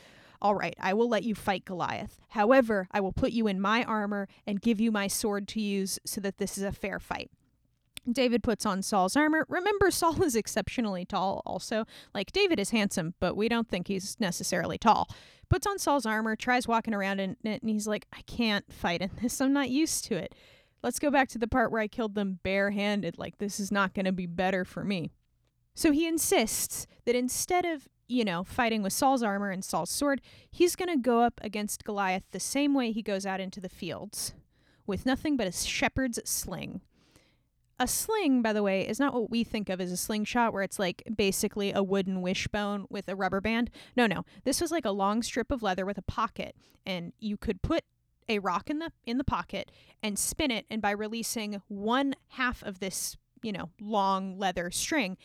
all 0.42 0.56
right, 0.56 0.76
I 0.80 0.94
will 0.94 1.08
let 1.08 1.24
you 1.24 1.36
fight 1.36 1.66
Goliath. 1.66 2.20
However, 2.30 2.88
I 2.92 3.00
will 3.00 3.12
put 3.12 3.32
you 3.32 3.46
in 3.46 3.62
my 3.62 3.84
armor 3.84 4.28
and 4.48 4.62
give 4.62 4.82
you 4.82 4.92
my 4.92 5.08
sword 5.08 5.48
to 5.50 5.62
use 5.62 6.00
so 6.06 6.20
that 6.22 6.40
this 6.40 6.58
is 6.58 6.64
a 6.64 6.72
fair 6.72 7.00
fight. 7.00 7.30
David 8.10 8.42
puts 8.44 8.66
on 8.66 8.82
Saul's 8.82 9.16
armor. 9.16 9.46
Remember, 9.48 9.92
Saul 9.92 10.24
is 10.24 10.36
exceptionally 10.36 11.06
tall, 11.06 11.42
also. 11.46 11.86
Like, 12.14 12.32
David 12.32 12.60
is 12.60 12.72
handsome, 12.72 13.14
but 13.20 13.36
we 13.36 13.48
don't 13.48 13.68
think 13.68 13.88
he's 13.88 14.20
necessarily 14.20 14.78
tall. 14.78 15.10
Puts 15.50 15.68
on 15.68 15.78
Saul's 15.78 16.06
armor, 16.06 16.36
tries 16.36 16.68
walking 16.68 16.94
around 16.94 17.20
in 17.20 17.38
it, 17.44 17.62
and 17.62 17.70
he's 17.70 17.88
like, 17.88 18.08
I 18.14 18.22
can't 18.22 18.72
fight 18.72 19.02
in 19.02 19.12
this. 19.22 19.40
I'm 19.42 19.54
not 19.54 19.70
used 19.70 20.06
to 20.06 20.16
it. 20.16 20.34
Let's 20.82 20.98
go 21.00 21.12
back 21.12 21.30
to 21.30 21.38
the 21.38 21.48
part 21.48 21.72
where 21.72 21.82
I 21.82 21.88
killed 21.88 22.16
them 22.16 22.40
barehanded. 22.42 23.20
Like, 23.20 23.38
this 23.38 23.60
is 23.60 23.72
not 23.72 23.94
going 23.94 24.06
to 24.06 24.12
be 24.12 24.26
better 24.26 24.66
for 24.66 24.84
me. 24.84 25.12
So 25.76 25.92
he 25.92 26.08
insists 26.08 26.88
that 27.06 27.16
instead 27.16 27.66
of, 27.66 27.88
you 28.08 28.26
know, 28.26 28.44
fighting 28.44 28.82
with 28.82 28.94
Saul's 28.94 29.22
armor 29.22 29.52
and 29.52 29.64
Saul's 29.64 29.92
sword, 29.92 30.22
he's 30.50 30.76
going 30.76 30.90
to 30.90 30.98
go 30.98 31.22
up 31.22 31.40
against 31.44 31.84
Goliath 31.84 32.24
the 32.32 32.40
same 32.40 32.74
way 32.74 32.92
he 32.92 33.04
goes 33.04 33.26
out 33.26 33.40
into 33.40 33.62
the 33.62 33.70
fields 33.70 34.34
with 34.88 35.06
nothing 35.06 35.38
but 35.38 35.48
a 35.48 35.52
shepherd's 35.52 36.20
sling. 36.26 36.82
A 37.82 37.88
sling, 37.88 38.44
by 38.44 38.54
the 38.54 38.62
way, 38.62 38.88
is 38.88 39.00
not 39.00 39.12
what 39.12 39.32
we 39.32 39.44
think 39.44 39.68
of 39.68 39.82
as 39.82 39.92
a 39.92 39.98
slingshot, 39.98 40.54
where 40.54 40.62
it's 40.62 40.78
like 40.78 41.02
basically 41.16 41.74
a 41.74 41.82
wooden 41.82 42.22
wishbone 42.22 42.86
with 42.92 43.10
a 43.10 43.16
rubber 43.16 43.42
band. 43.42 43.72
No, 43.98 44.06
no. 44.06 44.24
This 44.44 44.62
was 44.62 44.70
like 44.70 44.86
a 44.86 44.92
long 44.92 45.24
strip 45.24 45.52
of 45.52 45.64
leather 45.64 45.84
with 45.84 45.98
a 45.98 46.04
pocket, 46.04 46.56
and 46.86 47.12
you 47.18 47.38
could 47.38 47.64
put 47.64 47.84
a 48.30 48.38
rock 48.38 48.70
in 48.70 48.78
the 48.78 48.92
in 49.08 49.18
the 49.18 49.24
pocket 49.24 49.72
and 50.04 50.20
spin 50.20 50.52
it, 50.52 50.68
and 50.70 50.80
by 50.80 50.92
releasing 50.92 51.60
one 51.70 52.14
half 52.28 52.62
of 52.62 52.82
this, 52.82 53.18
you 53.42 53.52
know, 53.52 53.72
long 53.82 54.38
leather 54.38 54.70
string, 54.70 55.18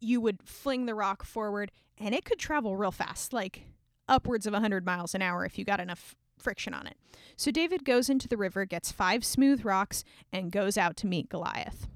you 0.00 0.22
would 0.22 0.42
fling 0.42 0.86
the 0.86 0.94
rock 0.94 1.22
forward, 1.22 1.70
and 1.98 2.14
it 2.14 2.24
could 2.24 2.38
travel 2.38 2.78
real 2.78 2.92
fast, 2.92 3.34
like 3.34 3.66
upwards 4.08 4.46
of 4.46 4.54
100 4.54 4.86
miles 4.86 5.14
an 5.14 5.20
hour 5.20 5.44
if 5.44 5.58
you 5.58 5.66
got 5.66 5.80
enough 5.80 6.16
friction 6.38 6.72
on 6.72 6.86
it. 6.86 6.96
So 7.36 7.50
David 7.50 7.84
goes 7.84 8.08
into 8.08 8.26
the 8.26 8.36
river, 8.36 8.64
gets 8.64 8.90
five 8.90 9.24
smooth 9.24 9.66
rocks, 9.66 10.02
and 10.32 10.50
goes 10.50 10.78
out 10.78 10.96
to 10.98 11.06
meet 11.06 11.28
Goliath. 11.28 11.88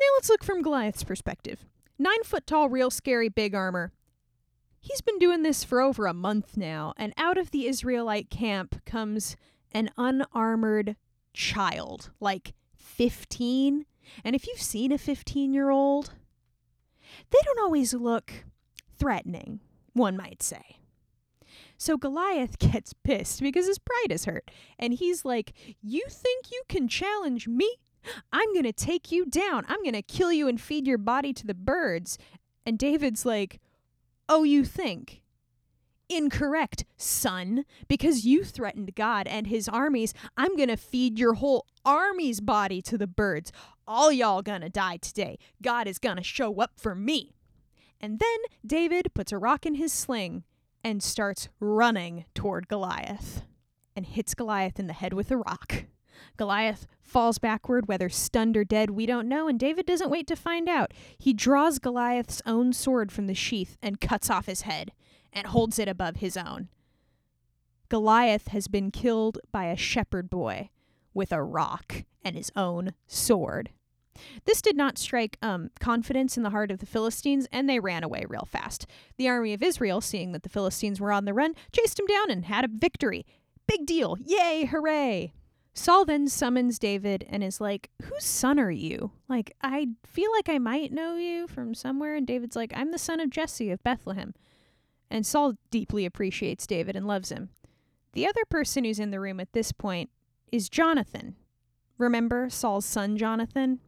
Now 0.00 0.06
let's 0.14 0.30
look 0.30 0.42
from 0.42 0.62
Goliath's 0.62 1.04
perspective. 1.04 1.66
Nine 1.98 2.22
foot 2.24 2.46
tall, 2.46 2.68
real 2.68 2.90
scary, 2.90 3.28
big 3.28 3.54
armor. 3.54 3.92
He's 4.80 5.02
been 5.02 5.18
doing 5.18 5.42
this 5.42 5.62
for 5.62 5.82
over 5.82 6.06
a 6.06 6.14
month 6.14 6.56
now, 6.56 6.94
and 6.96 7.12
out 7.18 7.36
of 7.36 7.50
the 7.50 7.66
Israelite 7.66 8.30
camp 8.30 8.82
comes 8.86 9.36
an 9.72 9.90
unarmored 9.98 10.96
child, 11.34 12.10
like 12.18 12.54
15. 12.76 13.84
And 14.24 14.34
if 14.34 14.46
you've 14.46 14.62
seen 14.62 14.90
a 14.90 14.98
15 14.98 15.52
year 15.52 15.68
old, 15.68 16.14
they 17.30 17.38
don't 17.44 17.60
always 17.60 17.92
look 17.92 18.32
threatening, 18.98 19.60
one 19.92 20.16
might 20.16 20.42
say. 20.42 20.78
So 21.76 21.96
Goliath 21.98 22.58
gets 22.58 22.92
pissed 22.92 23.42
because 23.42 23.66
his 23.66 23.78
pride 23.78 24.10
is 24.10 24.24
hurt. 24.24 24.50
And 24.78 24.94
he's 24.94 25.24
like, 25.24 25.52
You 25.82 26.04
think 26.08 26.50
you 26.50 26.62
can 26.68 26.88
challenge 26.88 27.46
me? 27.46 27.76
I'm 28.32 28.52
going 28.52 28.64
to 28.64 28.72
take 28.72 29.12
you 29.12 29.26
down. 29.26 29.64
I'm 29.68 29.82
going 29.82 29.94
to 29.94 30.02
kill 30.02 30.32
you 30.32 30.48
and 30.48 30.60
feed 30.60 30.86
your 30.86 30.98
body 30.98 31.32
to 31.34 31.46
the 31.46 31.54
birds. 31.54 32.18
And 32.64 32.78
David's 32.78 33.24
like, 33.24 33.60
Oh, 34.28 34.44
you 34.44 34.64
think? 34.64 35.22
Incorrect, 36.08 36.84
son. 36.96 37.64
Because 37.88 38.24
you 38.24 38.44
threatened 38.44 38.94
God 38.94 39.26
and 39.26 39.46
his 39.46 39.68
armies, 39.68 40.14
I'm 40.36 40.56
going 40.56 40.68
to 40.68 40.76
feed 40.76 41.18
your 41.18 41.34
whole 41.34 41.66
army's 41.84 42.40
body 42.40 42.82
to 42.82 42.98
the 42.98 43.06
birds. 43.06 43.52
All 43.86 44.12
y'all 44.12 44.42
gonna 44.42 44.68
die 44.68 44.98
today. 44.98 45.38
God 45.60 45.86
is 45.86 45.98
gonna 45.98 46.22
show 46.22 46.60
up 46.60 46.72
for 46.76 46.94
me. 46.94 47.34
And 48.00 48.18
then 48.18 48.38
David 48.64 49.12
puts 49.14 49.32
a 49.32 49.38
rock 49.38 49.66
in 49.66 49.74
his 49.74 49.92
sling 49.92 50.44
and 50.82 51.02
starts 51.02 51.48
running 51.58 52.24
toward 52.34 52.68
Goliath 52.68 53.42
and 53.96 54.06
hits 54.06 54.34
Goliath 54.34 54.78
in 54.78 54.86
the 54.86 54.92
head 54.92 55.12
with 55.12 55.30
a 55.30 55.36
rock. 55.36 55.84
Goliath 56.36 56.86
falls 57.02 57.38
backward, 57.38 57.88
whether 57.88 58.08
stunned 58.08 58.56
or 58.56 58.64
dead, 58.64 58.90
we 58.90 59.06
don't 59.06 59.28
know, 59.28 59.48
and 59.48 59.58
David 59.58 59.86
doesn't 59.86 60.10
wait 60.10 60.26
to 60.28 60.36
find 60.36 60.68
out. 60.68 60.92
He 61.18 61.32
draws 61.32 61.78
Goliath's 61.78 62.42
own 62.46 62.72
sword 62.72 63.10
from 63.10 63.26
the 63.26 63.34
sheath 63.34 63.76
and 63.82 64.00
cuts 64.00 64.30
off 64.30 64.46
his 64.46 64.62
head 64.62 64.92
and 65.32 65.46
holds 65.48 65.78
it 65.78 65.88
above 65.88 66.16
his 66.16 66.36
own. 66.36 66.68
Goliath 67.88 68.48
has 68.48 68.68
been 68.68 68.90
killed 68.90 69.38
by 69.50 69.64
a 69.64 69.76
shepherd 69.76 70.30
boy 70.30 70.70
with 71.12 71.32
a 71.32 71.42
rock 71.42 72.04
and 72.24 72.36
his 72.36 72.52
own 72.54 72.92
sword. 73.06 73.70
This 74.44 74.62
did 74.62 74.76
not 74.76 74.98
strike 74.98 75.38
um, 75.42 75.70
confidence 75.80 76.36
in 76.36 76.42
the 76.42 76.50
heart 76.50 76.70
of 76.70 76.78
the 76.78 76.86
Philistines, 76.86 77.48
and 77.50 77.68
they 77.68 77.80
ran 77.80 78.04
away 78.04 78.24
real 78.28 78.44
fast. 78.44 78.86
The 79.16 79.28
army 79.28 79.52
of 79.54 79.62
Israel, 79.62 80.00
seeing 80.00 80.32
that 80.32 80.42
the 80.42 80.48
Philistines 80.48 81.00
were 81.00 81.12
on 81.12 81.24
the 81.24 81.34
run, 81.34 81.54
chased 81.72 81.98
him 81.98 82.06
down 82.06 82.30
and 82.30 82.44
had 82.44 82.64
a 82.64 82.68
victory. 82.68 83.24
Big 83.66 83.86
deal! 83.86 84.16
Yay! 84.24 84.66
Hooray! 84.66 85.32
Saul 85.80 86.04
then 86.04 86.28
summons 86.28 86.78
David 86.78 87.26
and 87.30 87.42
is 87.42 87.58
like, 87.58 87.88
Whose 88.02 88.24
son 88.24 88.60
are 88.60 88.70
you? 88.70 89.12
Like, 89.30 89.56
I 89.62 89.88
feel 90.04 90.30
like 90.32 90.50
I 90.50 90.58
might 90.58 90.92
know 90.92 91.16
you 91.16 91.46
from 91.46 91.72
somewhere. 91.72 92.16
And 92.16 92.26
David's 92.26 92.54
like, 92.54 92.70
I'm 92.76 92.90
the 92.90 92.98
son 92.98 93.18
of 93.18 93.30
Jesse 93.30 93.70
of 93.70 93.82
Bethlehem. 93.82 94.34
And 95.10 95.24
Saul 95.24 95.54
deeply 95.70 96.04
appreciates 96.04 96.66
David 96.66 96.96
and 96.96 97.06
loves 97.06 97.30
him. 97.30 97.48
The 98.12 98.26
other 98.26 98.44
person 98.50 98.84
who's 98.84 98.98
in 98.98 99.10
the 99.10 99.20
room 99.20 99.40
at 99.40 99.54
this 99.54 99.72
point 99.72 100.10
is 100.52 100.68
Jonathan. 100.68 101.36
Remember 101.96 102.50
Saul's 102.50 102.84
son, 102.84 103.16
Jonathan? 103.16 103.80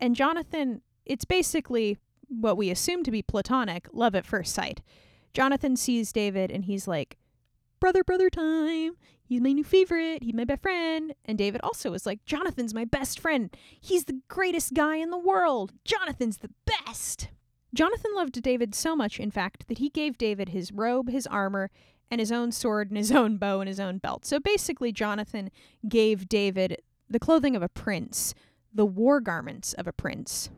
And 0.00 0.16
Jonathan, 0.16 0.82
it's 1.06 1.24
basically 1.24 1.98
what 2.26 2.56
we 2.56 2.68
assume 2.68 3.04
to 3.04 3.12
be 3.12 3.22
platonic 3.22 3.86
love 3.92 4.16
at 4.16 4.26
first 4.26 4.52
sight. 4.52 4.80
Jonathan 5.34 5.76
sees 5.76 6.12
David 6.12 6.50
and 6.50 6.64
he's 6.64 6.88
like, 6.88 7.16
Brother, 7.78 8.02
brother 8.02 8.28
time. 8.28 8.96
He's 9.32 9.40
my 9.40 9.52
new 9.52 9.64
favorite. 9.64 10.22
He's 10.22 10.34
my 10.34 10.44
best 10.44 10.60
friend. 10.60 11.14
And 11.24 11.38
David 11.38 11.62
also 11.62 11.94
is 11.94 12.04
like, 12.04 12.22
Jonathan's 12.26 12.74
my 12.74 12.84
best 12.84 13.18
friend. 13.18 13.48
He's 13.80 14.04
the 14.04 14.20
greatest 14.28 14.74
guy 14.74 14.96
in 14.96 15.08
the 15.08 15.16
world. 15.16 15.72
Jonathan's 15.86 16.36
the 16.36 16.50
best. 16.66 17.30
Jonathan 17.72 18.14
loved 18.14 18.42
David 18.42 18.74
so 18.74 18.94
much, 18.94 19.18
in 19.18 19.30
fact, 19.30 19.68
that 19.68 19.78
he 19.78 19.88
gave 19.88 20.18
David 20.18 20.50
his 20.50 20.70
robe, 20.70 21.08
his 21.08 21.26
armor, 21.26 21.70
and 22.10 22.20
his 22.20 22.30
own 22.30 22.52
sword, 22.52 22.90
and 22.90 22.98
his 22.98 23.10
own 23.20 23.38
bow, 23.38 23.60
and 23.60 23.68
his 23.68 23.80
own 23.80 23.96
belt. 23.96 24.26
So 24.26 24.38
basically, 24.38 24.92
Jonathan 24.92 25.50
gave 25.88 26.28
David 26.28 26.82
the 27.08 27.18
clothing 27.18 27.56
of 27.56 27.62
a 27.62 27.70
prince, 27.70 28.34
the 28.70 28.84
war 28.84 29.18
garments 29.18 29.72
of 29.72 29.86
a 29.86 29.94
prince. 29.94 30.50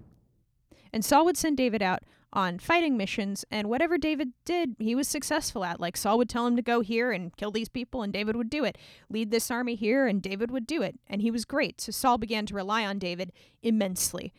And 0.92 1.04
Saul 1.04 1.26
would 1.26 1.36
send 1.36 1.56
David 1.56 1.80
out 1.80 2.02
on 2.34 2.58
fighting 2.58 2.96
missions, 2.96 3.44
and 3.50 3.68
whatever 3.68 3.96
David 3.96 4.32
did, 4.44 4.74
he 4.78 4.94
was 4.94 5.08
successful 5.08 5.64
at. 5.64 5.80
Like 5.80 5.96
Saul 5.96 6.18
would 6.18 6.28
tell 6.28 6.46
him 6.46 6.56
to 6.56 6.62
go 6.62 6.80
here 6.80 7.12
and 7.12 7.34
kill 7.36 7.50
these 7.50 7.68
people, 7.68 8.02
and 8.02 8.12
David 8.12 8.36
would 8.36 8.50
do 8.50 8.64
it. 8.64 8.76
Lead 9.08 9.30
this 9.30 9.50
army 9.50 9.76
here, 9.76 10.06
and 10.06 10.20
David 10.20 10.50
would 10.50 10.66
do 10.66 10.82
it. 10.82 10.98
And 11.06 11.22
he 11.22 11.30
was 11.30 11.44
great. 11.44 11.80
So 11.80 11.92
Saul 11.92 12.18
began 12.18 12.44
to 12.46 12.54
rely 12.54 12.84
on 12.84 12.98
David 12.98 13.32
immensely. 13.62 14.34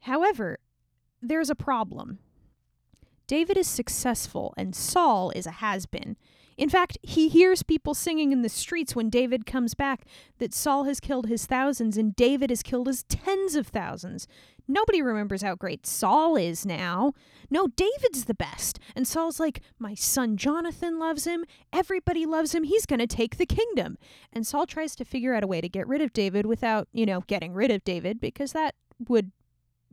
However, 0.00 0.58
there's 1.20 1.50
a 1.50 1.54
problem. 1.54 2.18
David 3.26 3.56
is 3.56 3.66
successful, 3.66 4.54
and 4.56 4.74
Saul 4.74 5.30
is 5.34 5.46
a 5.46 5.52
has 5.52 5.86
been. 5.86 6.16
In 6.58 6.68
fact, 6.68 6.98
he 7.02 7.28
hears 7.28 7.62
people 7.62 7.94
singing 7.94 8.32
in 8.32 8.42
the 8.42 8.48
streets 8.48 8.96
when 8.96 9.10
David 9.10 9.46
comes 9.46 9.74
back 9.74 10.04
that 10.38 10.52
Saul 10.52 10.84
has 10.84 10.98
killed 10.98 11.28
his 11.28 11.46
thousands 11.46 11.96
and 11.96 12.16
David 12.16 12.50
has 12.50 12.64
killed 12.64 12.88
his 12.88 13.04
tens 13.04 13.54
of 13.54 13.68
thousands. 13.68 14.26
Nobody 14.66 15.00
remembers 15.00 15.40
how 15.40 15.54
great 15.54 15.86
Saul 15.86 16.34
is 16.36 16.66
now. 16.66 17.14
No, 17.48 17.68
David's 17.68 18.24
the 18.24 18.34
best. 18.34 18.80
And 18.96 19.06
Saul's 19.06 19.38
like, 19.38 19.62
My 19.78 19.94
son 19.94 20.36
Jonathan 20.36 20.98
loves 20.98 21.24
him. 21.24 21.44
Everybody 21.72 22.26
loves 22.26 22.52
him. 22.56 22.64
He's 22.64 22.86
going 22.86 22.98
to 22.98 23.06
take 23.06 23.36
the 23.36 23.46
kingdom. 23.46 23.96
And 24.32 24.44
Saul 24.44 24.66
tries 24.66 24.96
to 24.96 25.04
figure 25.04 25.34
out 25.34 25.44
a 25.44 25.46
way 25.46 25.60
to 25.60 25.68
get 25.68 25.86
rid 25.86 26.02
of 26.02 26.12
David 26.12 26.44
without, 26.44 26.88
you 26.92 27.06
know, 27.06 27.22
getting 27.28 27.54
rid 27.54 27.70
of 27.70 27.84
David 27.84 28.20
because 28.20 28.52
that 28.52 28.74
would 29.08 29.30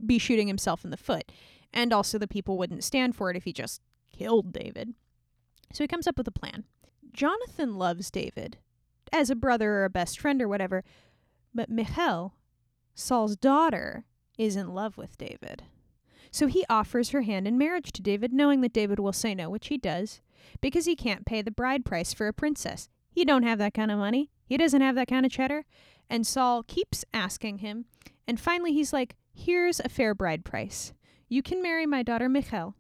be 0.04 0.18
shooting 0.18 0.48
himself 0.48 0.84
in 0.84 0.90
the 0.90 0.98
foot. 0.98 1.32
And 1.72 1.94
also, 1.94 2.18
the 2.18 2.28
people 2.28 2.58
wouldn't 2.58 2.84
stand 2.84 3.16
for 3.16 3.30
it 3.30 3.38
if 3.38 3.44
he 3.44 3.54
just 3.54 3.82
killed 4.12 4.52
David. 4.52 4.96
So 5.74 5.84
he 5.84 5.88
comes 5.88 6.08
up 6.08 6.18
with 6.18 6.28
a 6.28 6.32
plan. 6.32 6.66
Jonathan 7.12 7.78
loves 7.78 8.12
David 8.12 8.58
as 9.12 9.30
a 9.30 9.36
brother 9.36 9.72
or 9.72 9.86
a 9.86 9.90
best 9.90 10.20
friend 10.20 10.42
or 10.42 10.48
whatever, 10.48 10.84
but 11.54 11.70
Michal, 11.70 12.34
Saul's 12.94 13.36
daughter, 13.36 14.06
is 14.38 14.56
in 14.56 14.74
love 14.74 14.98
with 14.98 15.18
David. 15.18 15.64
So 16.32 16.48
he 16.48 16.66
offers 16.70 17.12
her 17.12 17.22
hand 17.22 17.48
in 17.48 17.58
marriage 17.58 17.94
to 17.94 18.02
David, 18.02 18.34
knowing 18.34 18.60
that 18.62 18.74
David 18.74 19.00
will 19.00 19.14
say 19.14 19.34
no, 19.34 19.50
which 19.50 19.68
he 19.68 19.78
does, 19.78 20.22
because 20.60 20.86
he 20.86 20.96
can't 20.96 21.26
pay 21.26 21.42
the 21.42 21.52
bride 21.52 21.86
price 21.86 22.14
for 22.14 22.28
a 22.28 22.34
princess. 22.34 22.90
He 23.10 23.24
don't 23.24 23.44
have 23.44 23.60
that 23.60 23.74
kind 23.74 23.90
of 23.90 23.98
money. 23.98 24.32
He 24.46 24.58
doesn't 24.58 24.82
have 24.82 24.96
that 24.96 25.08
kind 25.08 25.26
of 25.26 25.32
cheddar. 25.32 25.64
And 26.10 26.28
Saul 26.28 26.64
keeps 26.64 27.06
asking 27.14 27.60
him, 27.60 27.86
and 28.28 28.40
finally 28.40 28.74
he's 28.74 28.92
like, 28.92 29.16
"Here's 29.34 29.80
a 29.80 29.90
fair 29.90 30.14
bride 30.14 30.44
price. 30.44 30.94
You 31.30 31.42
can 31.42 31.64
marry 31.64 31.86
my 31.86 32.04
daughter 32.04 32.28
Michal 32.28 32.76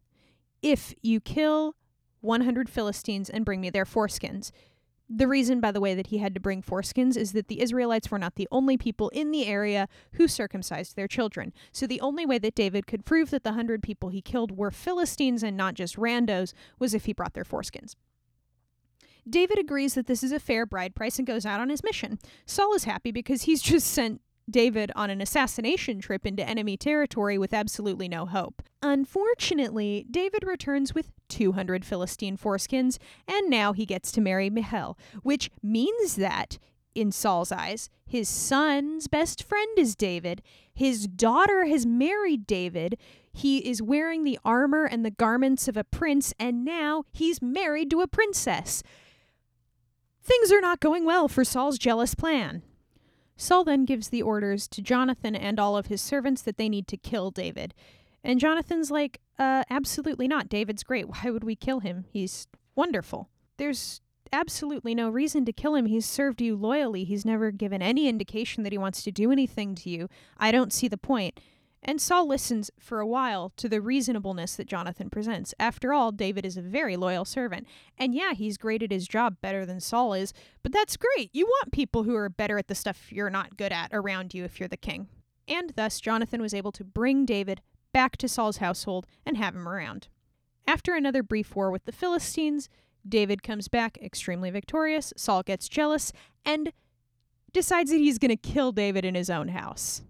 if 0.61 0.93
you 1.01 1.21
kill 1.21 1.75
100 2.25 2.69
Philistines 2.69 3.29
and 3.29 3.45
bring 3.45 3.61
me 3.61 3.69
their 3.69 3.85
foreskins. 3.85 4.51
The 5.07 5.27
reason, 5.27 5.59
by 5.59 5.71
the 5.71 5.79
way, 5.79 5.93
that 5.93 6.07
he 6.07 6.17
had 6.17 6.33
to 6.33 6.39
bring 6.39 6.63
foreskins 6.63 7.15
is 7.15 7.33
that 7.33 7.47
the 7.47 7.61
Israelites 7.61 8.09
were 8.09 8.17
not 8.17 8.35
the 8.35 8.47
only 8.51 8.75
people 8.75 9.09
in 9.09 9.31
the 9.31 9.45
area 9.45 9.87
who 10.13 10.27
circumcised 10.27 10.95
their 10.95 11.07
children. 11.07 11.53
So 11.71 11.85
the 11.85 12.01
only 12.01 12.25
way 12.25 12.39
that 12.39 12.55
David 12.55 12.87
could 12.87 13.05
prove 13.05 13.29
that 13.29 13.43
the 13.43 13.53
hundred 13.53 13.83
people 13.83 14.09
he 14.09 14.21
killed 14.21 14.57
were 14.57 14.71
Philistines 14.71 15.43
and 15.43 15.55
not 15.55 15.75
just 15.75 15.95
randos 15.97 16.53
was 16.79 16.95
if 16.95 17.05
he 17.05 17.13
brought 17.13 17.35
their 17.35 17.43
foreskins. 17.43 17.95
David 19.27 19.57
agrees 19.57 19.93
that 19.95 20.07
this 20.07 20.23
is 20.23 20.31
a 20.31 20.39
fair 20.39 20.65
bride 20.65 20.95
price 20.95 21.17
and 21.17 21.27
goes 21.27 21.45
out 21.45 21.59
on 21.59 21.69
his 21.69 21.83
mission. 21.83 22.19
Saul 22.45 22.73
is 22.75 22.83
happy 22.83 23.11
because 23.11 23.43
he's 23.43 23.61
just 23.73 23.87
sent 23.87 24.21
David 24.49 24.91
on 24.95 25.09
an 25.09 25.21
assassination 25.21 25.99
trip 25.99 26.25
into 26.25 26.47
enemy 26.47 26.77
territory 26.77 27.37
with 27.37 27.53
absolutely 27.53 28.07
no 28.07 28.25
hope. 28.25 28.61
Unfortunately, 28.81 30.05
David 30.09 30.43
returns 30.45 30.93
with 30.93 31.11
200 31.29 31.83
Philistine 31.83 32.37
foreskins, 32.37 32.97
and 33.27 33.49
now 33.49 33.73
he 33.73 33.85
gets 33.85 34.11
to 34.11 34.21
marry 34.21 34.49
Michal, 34.49 34.97
which 35.23 35.49
means 35.63 36.15
that, 36.15 36.59
in 36.93 37.11
Saul's 37.11 37.51
eyes, 37.51 37.89
his 38.05 38.29
son's 38.29 39.07
best 39.07 39.43
friend 39.43 39.77
is 39.77 39.95
David. 39.95 40.41
His 40.73 41.07
daughter 41.07 41.65
has 41.65 41.85
married 41.85 42.45
David. 42.45 42.97
He 43.33 43.57
is 43.57 43.81
wearing 43.81 44.23
the 44.23 44.39
armor 44.45 44.85
and 44.85 45.03
the 45.03 45.11
garments 45.11 45.67
of 45.67 45.75
a 45.75 45.83
prince, 45.83 46.33
and 46.39 46.63
now 46.63 47.03
he's 47.11 47.41
married 47.41 47.89
to 47.89 48.01
a 48.01 48.07
princess. 48.07 48.83
Things 50.23 50.51
are 50.51 50.61
not 50.61 50.79
going 50.79 51.03
well 51.03 51.27
for 51.27 51.43
Saul's 51.43 51.77
jealous 51.77 52.15
plan. 52.15 52.63
Saul 53.37 53.63
then 53.63 53.85
gives 53.85 54.09
the 54.09 54.21
orders 54.21 54.67
to 54.69 54.81
Jonathan 54.81 55.35
and 55.35 55.59
all 55.59 55.77
of 55.77 55.87
his 55.87 56.01
servants 56.01 56.41
that 56.43 56.57
they 56.57 56.69
need 56.69 56.87
to 56.87 56.97
kill 56.97 57.31
David. 57.31 57.73
And 58.23 58.39
Jonathan's 58.39 58.89
like, 58.89 59.19
uh, 59.37 59.63
absolutely 59.69 60.27
not. 60.27 60.49
David's 60.49 60.83
great. 60.83 61.07
Why 61.09 61.29
would 61.29 61.43
we 61.43 61.55
kill 61.55 61.81
him? 61.81 62.05
He's 62.11 62.47
wonderful. 62.75 63.29
There's 63.57 64.01
absolutely 64.33 64.95
no 64.95 65.09
reason 65.09 65.45
to 65.45 65.53
kill 65.53 65.75
him. 65.75 65.85
He's 65.85 66.05
served 66.05 66.41
you 66.41 66.55
loyally. 66.55 67.03
He's 67.03 67.25
never 67.25 67.51
given 67.51 67.81
any 67.81 68.07
indication 68.07 68.63
that 68.63 68.71
he 68.71 68.77
wants 68.77 69.03
to 69.03 69.11
do 69.11 69.31
anything 69.31 69.75
to 69.75 69.89
you. 69.89 70.09
I 70.37 70.51
don't 70.51 70.73
see 70.73 70.87
the 70.87 70.97
point. 70.97 71.39
And 71.87 72.01
Saul 72.01 72.27
listens 72.27 72.71
for 72.79 72.99
a 72.99 73.05
while 73.05 73.51
to 73.57 73.69
the 73.69 73.79
reasonableness 73.79 74.55
that 74.55 74.67
Jonathan 74.67 75.11
presents. 75.11 75.53
After 75.59 75.93
all, 75.93 76.11
David 76.11 76.43
is 76.43 76.57
a 76.57 76.61
very 76.63 76.97
loyal 76.97 77.25
servant. 77.25 77.67
And 77.95 78.15
yeah, 78.15 78.33
he's 78.33 78.57
great 78.57 78.81
at 78.81 78.91
his 78.91 79.07
job 79.07 79.37
better 79.39 79.67
than 79.67 79.79
Saul 79.79 80.15
is, 80.15 80.33
but 80.63 80.71
that's 80.71 80.97
great. 80.97 81.29
You 81.31 81.45
want 81.45 81.71
people 81.71 82.01
who 82.01 82.15
are 82.15 82.27
better 82.27 82.57
at 82.57 82.67
the 82.67 82.73
stuff 82.73 83.11
you're 83.13 83.29
not 83.29 83.55
good 83.55 83.71
at 83.71 83.91
around 83.93 84.33
you 84.33 84.43
if 84.43 84.59
you're 84.59 84.67
the 84.67 84.77
king. 84.77 85.09
And 85.47 85.73
thus, 85.75 85.99
Jonathan 85.99 86.41
was 86.41 86.55
able 86.55 86.71
to 86.71 86.83
bring 86.83 87.23
David 87.23 87.61
back 87.93 88.17
to 88.17 88.27
Saul's 88.27 88.57
household 88.57 89.05
and 89.23 89.37
have 89.37 89.55
him 89.55 89.67
around. 89.67 90.07
After 90.67 90.95
another 90.95 91.21
brief 91.21 91.55
war 91.55 91.69
with 91.69 91.85
the 91.85 91.91
Philistines, 91.91 92.67
David 93.07 93.43
comes 93.43 93.67
back 93.67 93.99
extremely 94.01 94.49
victorious. 94.49 95.13
Saul 95.15 95.43
gets 95.43 95.69
jealous 95.69 96.11
and 96.43 96.73
decides 97.53 97.91
that 97.91 97.97
he's 97.97 98.17
going 98.17 98.35
to 98.35 98.35
kill 98.35 98.71
David 98.71 99.05
in 99.05 99.13
his 99.13 99.29
own 99.29 99.49
house. 99.49 100.01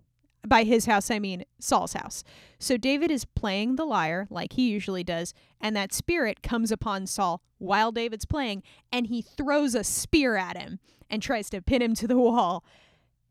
By 0.48 0.64
his 0.64 0.86
house, 0.86 1.10
I 1.10 1.20
mean 1.20 1.44
Saul's 1.60 1.94
house. 1.94 2.24
So 2.60 2.78
David 2.78 3.10
is 3.10 3.26
playing 3.26 3.76
the 3.76 3.86
lyre 3.86 4.28
like 4.30 4.54
he 4.54 4.70
usually 4.70 5.04
does, 5.04 5.34
and 5.60 5.76
that 5.76 5.94
spirit 5.94 6.44
comes 6.44 6.72
upon 6.72 7.08
Saul 7.08 7.42
while 7.58 7.92
David's 7.92 8.26
playing, 8.26 8.64
and 8.92 9.08
he 9.08 9.22
throws 9.22 9.76
a 9.76 9.84
spear 9.84 10.36
at 10.36 10.58
him 10.58 10.80
and 11.10 11.22
tries 11.22 11.50
to 11.50 11.62
pin 11.62 11.82
him 11.82 11.96
to 11.96 12.08
the 12.08 12.18
wall. 12.18 12.64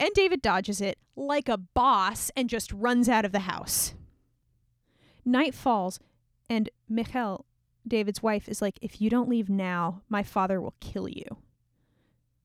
And 0.01 0.11
David 0.15 0.43
dodges 0.43 0.81
it 0.81 0.99
like 1.15 1.49
a 1.49 1.57
boss 1.57 2.31
and 2.37 2.49
just 2.49 2.73
runs 2.73 3.09
out 3.09 3.25
of 3.25 3.33
the 3.33 3.41
house. 3.41 3.95
Night 5.25 5.55
falls, 5.55 6.01
and 6.51 6.69
Michal, 6.89 7.47
David's 7.87 8.23
wife, 8.23 8.49
is 8.49 8.61
like, 8.61 8.79
If 8.83 9.01
you 9.01 9.09
don't 9.09 9.29
leave 9.29 9.49
now, 9.49 10.03
my 10.09 10.23
father 10.23 10.61
will 10.61 10.75
kill 10.81 11.09
you. 11.09 11.39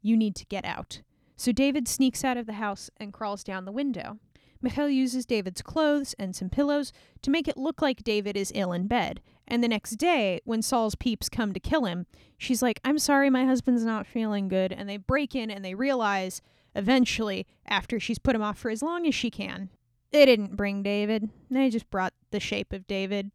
You 0.01 0.15
need 0.15 0.35
to 0.35 0.45
get 0.45 0.63
out. 0.63 1.01
So 1.35 1.51
David 1.51 1.87
sneaks 1.87 2.23
out 2.23 2.37
of 2.37 2.45
the 2.45 2.53
house 2.53 2.89
and 2.97 3.13
crawls 3.13 3.43
down 3.43 3.65
the 3.65 3.71
window. 3.71 4.19
Michal 4.61 4.89
uses 4.89 5.25
David's 5.25 5.61
clothes 5.61 6.13
and 6.19 6.35
some 6.35 6.49
pillows 6.49 6.91
to 7.21 7.31
make 7.31 7.47
it 7.47 7.57
look 7.57 7.81
like 7.81 8.03
David 8.03 8.35
is 8.35 8.51
ill 8.53 8.73
in 8.73 8.87
bed. 8.87 9.21
And 9.47 9.63
the 9.63 9.67
next 9.67 9.91
day, 9.91 10.41
when 10.43 10.61
Saul's 10.61 10.95
peeps 10.95 11.29
come 11.29 11.53
to 11.53 11.59
kill 11.59 11.85
him, 11.85 12.05
she's 12.37 12.61
like, 12.61 12.79
I'm 12.83 12.99
sorry, 12.99 13.29
my 13.29 13.45
husband's 13.45 13.85
not 13.85 14.05
feeling 14.05 14.47
good. 14.47 14.71
And 14.73 14.89
they 14.89 14.97
break 14.97 15.33
in 15.33 15.49
and 15.49 15.63
they 15.63 15.75
realize, 15.75 16.41
eventually, 16.75 17.47
after 17.65 17.99
she's 17.99 18.19
put 18.19 18.35
him 18.35 18.43
off 18.43 18.57
for 18.57 18.69
as 18.69 18.83
long 18.83 19.07
as 19.07 19.15
she 19.15 19.31
can, 19.31 19.69
they 20.11 20.25
didn't 20.25 20.55
bring 20.55 20.83
David. 20.83 21.29
They 21.49 21.69
just 21.69 21.89
brought 21.89 22.13
the 22.31 22.39
shape 22.39 22.73
of 22.73 22.87
David. 22.87 23.31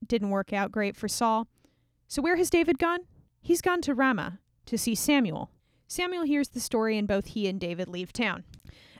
It 0.00 0.08
didn't 0.08 0.30
work 0.30 0.52
out 0.52 0.72
great 0.72 0.96
for 0.96 1.08
Saul. 1.08 1.48
So, 2.06 2.22
where 2.22 2.36
has 2.36 2.50
David 2.50 2.78
gone? 2.78 3.00
He's 3.40 3.62
gone 3.62 3.80
to 3.82 3.94
Ramah 3.94 4.38
to 4.66 4.78
see 4.78 4.94
Samuel. 4.94 5.50
Samuel 5.88 6.24
hears 6.24 6.48
the 6.48 6.60
story, 6.60 6.98
and 6.98 7.06
both 7.06 7.26
he 7.26 7.46
and 7.48 7.60
David 7.60 7.88
leave 7.88 8.12
town. 8.12 8.44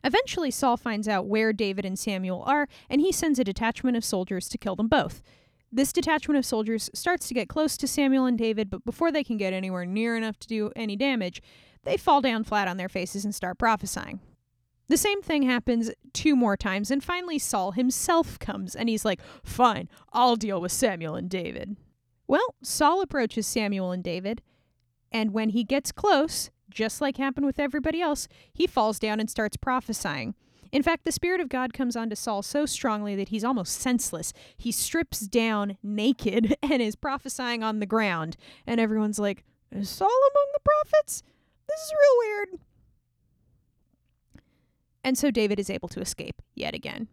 Eventually, 0.06 0.52
Saul 0.52 0.76
finds 0.76 1.08
out 1.08 1.26
where 1.26 1.52
David 1.52 1.84
and 1.84 1.98
Samuel 1.98 2.44
are, 2.46 2.68
and 2.88 3.00
he 3.00 3.10
sends 3.10 3.40
a 3.40 3.44
detachment 3.44 3.96
of 3.96 4.04
soldiers 4.04 4.48
to 4.48 4.56
kill 4.56 4.76
them 4.76 4.86
both. 4.86 5.20
This 5.72 5.92
detachment 5.92 6.38
of 6.38 6.46
soldiers 6.46 6.88
starts 6.94 7.26
to 7.26 7.34
get 7.34 7.48
close 7.48 7.76
to 7.76 7.88
Samuel 7.88 8.24
and 8.24 8.38
David, 8.38 8.70
but 8.70 8.84
before 8.84 9.10
they 9.10 9.24
can 9.24 9.36
get 9.36 9.52
anywhere 9.52 9.84
near 9.84 10.16
enough 10.16 10.38
to 10.38 10.46
do 10.46 10.70
any 10.76 10.94
damage, 10.94 11.42
they 11.82 11.96
fall 11.96 12.20
down 12.20 12.44
flat 12.44 12.68
on 12.68 12.76
their 12.76 12.88
faces 12.88 13.24
and 13.24 13.34
start 13.34 13.58
prophesying. 13.58 14.20
The 14.86 14.96
same 14.96 15.22
thing 15.22 15.42
happens 15.42 15.90
two 16.12 16.36
more 16.36 16.56
times, 16.56 16.92
and 16.92 17.02
finally 17.02 17.40
Saul 17.40 17.72
himself 17.72 18.38
comes 18.38 18.76
and 18.76 18.88
he's 18.88 19.04
like, 19.04 19.20
Fine, 19.42 19.88
I'll 20.12 20.36
deal 20.36 20.60
with 20.60 20.70
Samuel 20.70 21.16
and 21.16 21.28
David. 21.28 21.76
Well, 22.28 22.54
Saul 22.62 23.02
approaches 23.02 23.48
Samuel 23.48 23.90
and 23.90 24.04
David, 24.04 24.40
and 25.10 25.32
when 25.32 25.48
he 25.48 25.64
gets 25.64 25.90
close, 25.90 26.50
just 26.76 27.00
like 27.00 27.16
happened 27.16 27.46
with 27.46 27.58
everybody 27.58 28.00
else, 28.00 28.28
he 28.52 28.66
falls 28.66 28.98
down 29.00 29.18
and 29.18 29.28
starts 29.28 29.56
prophesying. 29.56 30.34
In 30.70 30.82
fact, 30.82 31.04
the 31.04 31.12
Spirit 31.12 31.40
of 31.40 31.48
God 31.48 31.72
comes 31.72 31.96
onto 31.96 32.14
Saul 32.14 32.42
so 32.42 32.66
strongly 32.66 33.16
that 33.16 33.30
he's 33.30 33.44
almost 33.44 33.80
senseless. 33.80 34.32
He 34.56 34.70
strips 34.70 35.20
down 35.20 35.78
naked 35.82 36.56
and 36.62 36.82
is 36.82 36.94
prophesying 36.94 37.62
on 37.62 37.80
the 37.80 37.86
ground. 37.86 38.36
And 38.66 38.78
everyone's 38.78 39.18
like, 39.18 39.42
Is 39.72 39.88
Saul 39.88 40.08
among 40.08 40.46
the 40.52 40.60
prophets? 40.60 41.22
This 41.66 41.80
is 41.80 41.92
real 41.92 42.28
weird. 42.28 42.48
And 45.02 45.16
so 45.16 45.30
David 45.30 45.58
is 45.58 45.70
able 45.70 45.88
to 45.88 46.00
escape 46.00 46.42
yet 46.54 46.74
again. 46.74 47.08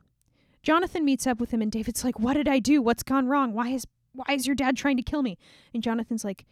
Jonathan 0.61 1.05
meets 1.05 1.25
up 1.25 1.39
with 1.39 1.51
him 1.51 1.61
and 1.61 1.71
David's 1.71 2.03
like, 2.03 2.19
"What 2.19 2.33
did 2.33 2.47
I 2.47 2.59
do? 2.59 2.81
What's 2.81 3.03
gone 3.03 3.27
wrong? 3.27 3.53
Why 3.53 3.69
is 3.69 3.85
why 4.13 4.33
is 4.33 4.47
your 4.47 4.55
dad 4.55 4.77
trying 4.77 4.97
to 4.97 5.03
kill 5.03 5.21
me?" 5.21 5.37
And 5.73 5.83
Jonathan's 5.83 6.23
like, 6.23 6.45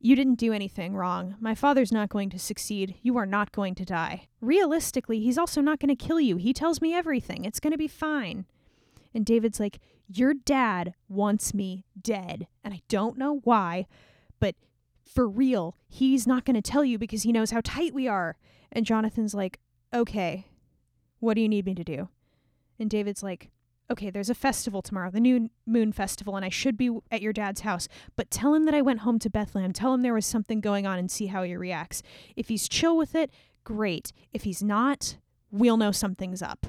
"You 0.00 0.16
didn't 0.16 0.36
do 0.36 0.52
anything 0.52 0.96
wrong. 0.96 1.36
My 1.40 1.54
father's 1.54 1.92
not 1.92 2.08
going 2.08 2.30
to 2.30 2.38
succeed. 2.38 2.96
You 3.02 3.16
are 3.18 3.26
not 3.26 3.52
going 3.52 3.74
to 3.76 3.84
die. 3.84 4.28
Realistically, 4.40 5.20
he's 5.20 5.38
also 5.38 5.60
not 5.60 5.78
going 5.78 5.94
to 5.94 6.06
kill 6.06 6.18
you. 6.18 6.36
He 6.36 6.52
tells 6.52 6.80
me 6.80 6.94
everything. 6.94 7.44
It's 7.44 7.60
going 7.60 7.72
to 7.72 7.78
be 7.78 7.88
fine." 7.88 8.46
And 9.14 9.26
David's 9.26 9.60
like, 9.60 9.78
"Your 10.08 10.34
dad 10.34 10.94
wants 11.08 11.52
me 11.52 11.84
dead, 12.00 12.46
and 12.64 12.72
I 12.72 12.80
don't 12.88 13.18
know 13.18 13.40
why, 13.44 13.86
but 14.38 14.56
for 15.04 15.28
real, 15.28 15.76
he's 15.86 16.26
not 16.26 16.44
going 16.44 16.60
to 16.60 16.62
tell 16.62 16.84
you 16.84 16.98
because 16.98 17.24
he 17.24 17.32
knows 17.32 17.50
how 17.50 17.60
tight 17.62 17.92
we 17.92 18.08
are." 18.08 18.36
And 18.72 18.86
Jonathan's 18.86 19.34
like, 19.34 19.60
"Okay, 19.92 20.46
what 21.20 21.34
do 21.34 21.42
you 21.42 21.48
need 21.48 21.66
me 21.66 21.74
to 21.74 21.84
do? 21.84 22.08
And 22.78 22.88
David's 22.88 23.22
like, 23.22 23.50
Okay, 23.90 24.08
there's 24.10 24.30
a 24.30 24.34
festival 24.34 24.82
tomorrow, 24.82 25.10
the 25.10 25.18
new 25.18 25.50
moon 25.66 25.90
festival, 25.90 26.36
and 26.36 26.44
I 26.44 26.48
should 26.48 26.76
be 26.76 26.96
at 27.10 27.22
your 27.22 27.32
dad's 27.32 27.62
house. 27.62 27.88
But 28.14 28.30
tell 28.30 28.54
him 28.54 28.64
that 28.66 28.74
I 28.74 28.82
went 28.82 29.00
home 29.00 29.18
to 29.18 29.28
Bethlehem. 29.28 29.72
Tell 29.72 29.92
him 29.92 30.02
there 30.02 30.14
was 30.14 30.26
something 30.26 30.60
going 30.60 30.86
on 30.86 30.96
and 30.98 31.10
see 31.10 31.26
how 31.26 31.42
he 31.42 31.56
reacts. 31.56 32.02
If 32.36 32.48
he's 32.48 32.68
chill 32.68 32.96
with 32.96 33.16
it, 33.16 33.32
great. 33.64 34.12
If 34.32 34.44
he's 34.44 34.62
not, 34.62 35.16
we'll 35.50 35.76
know 35.76 35.90
something's 35.90 36.40
up. 36.40 36.66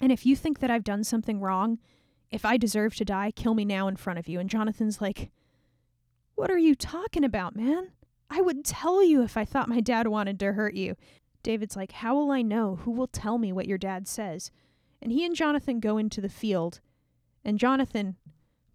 And 0.00 0.10
if 0.10 0.24
you 0.24 0.34
think 0.34 0.60
that 0.60 0.70
I've 0.70 0.84
done 0.84 1.04
something 1.04 1.38
wrong, 1.38 1.78
if 2.30 2.46
I 2.46 2.56
deserve 2.56 2.96
to 2.96 3.04
die, 3.04 3.30
kill 3.30 3.52
me 3.52 3.66
now 3.66 3.86
in 3.86 3.96
front 3.96 4.18
of 4.18 4.26
you. 4.26 4.40
And 4.40 4.48
Jonathan's 4.48 5.02
like, 5.02 5.30
What 6.34 6.50
are 6.50 6.58
you 6.58 6.74
talking 6.74 7.24
about, 7.24 7.54
man? 7.54 7.88
I 8.30 8.40
would 8.40 8.64
tell 8.64 9.04
you 9.04 9.22
if 9.22 9.36
I 9.36 9.44
thought 9.44 9.68
my 9.68 9.80
dad 9.80 10.08
wanted 10.08 10.40
to 10.40 10.54
hurt 10.54 10.74
you. 10.74 10.96
David's 11.42 11.76
like, 11.76 11.92
How 11.92 12.14
will 12.14 12.30
I 12.30 12.40
know? 12.40 12.76
Who 12.76 12.90
will 12.90 13.06
tell 13.06 13.36
me 13.36 13.52
what 13.52 13.68
your 13.68 13.76
dad 13.76 14.08
says? 14.08 14.50
And 15.02 15.12
he 15.12 15.26
and 15.26 15.34
Jonathan 15.34 15.80
go 15.80 15.98
into 15.98 16.20
the 16.20 16.28
field, 16.28 16.80
and 17.44 17.58
Jonathan 17.58 18.16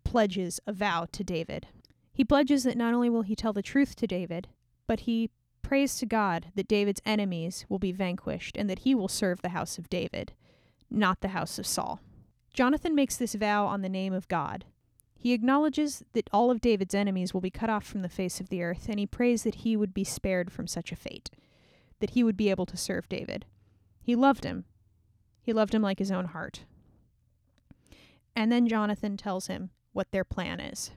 pledges 0.04 0.60
a 0.68 0.74
vow 0.74 1.08
to 1.14 1.24
David. 1.24 1.68
He 2.12 2.26
pledges 2.26 2.64
that 2.64 2.78
not 2.78 2.94
only 2.94 3.10
will 3.10 3.22
he 3.22 3.36
tell 3.36 3.54
the 3.54 3.62
truth 3.62 3.96
to 3.96 4.08
David, 4.08 4.50
but 4.88 5.02
he 5.02 5.30
prays 5.62 5.96
to 5.98 6.06
God 6.06 6.48
that 6.56 6.68
David's 6.68 7.02
enemies 7.06 7.66
will 7.70 7.80
be 7.80 7.92
vanquished 7.92 8.58
and 8.58 8.70
that 8.70 8.80
he 8.80 8.94
will 8.94 9.08
serve 9.08 9.42
the 9.42 9.50
house 9.50 9.78
of 9.78 9.90
David, 9.90 10.34
not 10.92 11.22
the 11.22 11.30
house 11.30 11.58
of 11.58 11.66
Saul. 11.66 12.02
Jonathan 12.54 12.94
makes 12.94 13.16
this 13.16 13.36
vow 13.36 13.66
on 13.66 13.82
the 13.82 13.90
name 13.90 14.14
of 14.14 14.28
God. 14.28 14.66
He 15.16 15.34
acknowledges 15.34 16.04
that 16.14 16.30
all 16.32 16.52
of 16.52 16.62
David's 16.62 16.96
enemies 16.96 17.34
will 17.34 17.42
be 17.42 17.50
cut 17.50 17.70
off 17.70 17.86
from 17.86 18.02
the 18.02 18.10
face 18.10 18.40
of 18.40 18.50
the 18.50 18.62
earth, 18.64 18.88
and 18.90 19.00
he 19.00 19.08
prays 19.08 19.44
that 19.44 19.56
he 19.56 19.76
would 19.76 19.94
be 19.94 20.04
spared 20.04 20.52
from 20.52 20.68
such 20.68 20.92
a 20.92 20.96
fate 20.96 21.30
that 22.00 22.12
he 22.12 22.24
would 22.24 22.38
be 22.38 22.50
able 22.50 22.66
to 22.68 22.78
serve 22.78 23.10
David. 23.10 23.46
He 24.02 24.16
loved 24.16 24.44
him. 24.44 24.66
He 25.48 25.54
loved 25.54 25.74
him 25.74 25.82
like 25.82 25.98
his 25.98 26.12
own 26.12 26.26
heart. 26.26 26.66
And 28.36 28.52
then 28.52 28.68
Jonathan 28.68 29.16
tells 29.16 29.48
him 29.48 29.70
what 29.94 30.12
their 30.12 30.26
plan 30.26 30.60
is. 30.60 30.92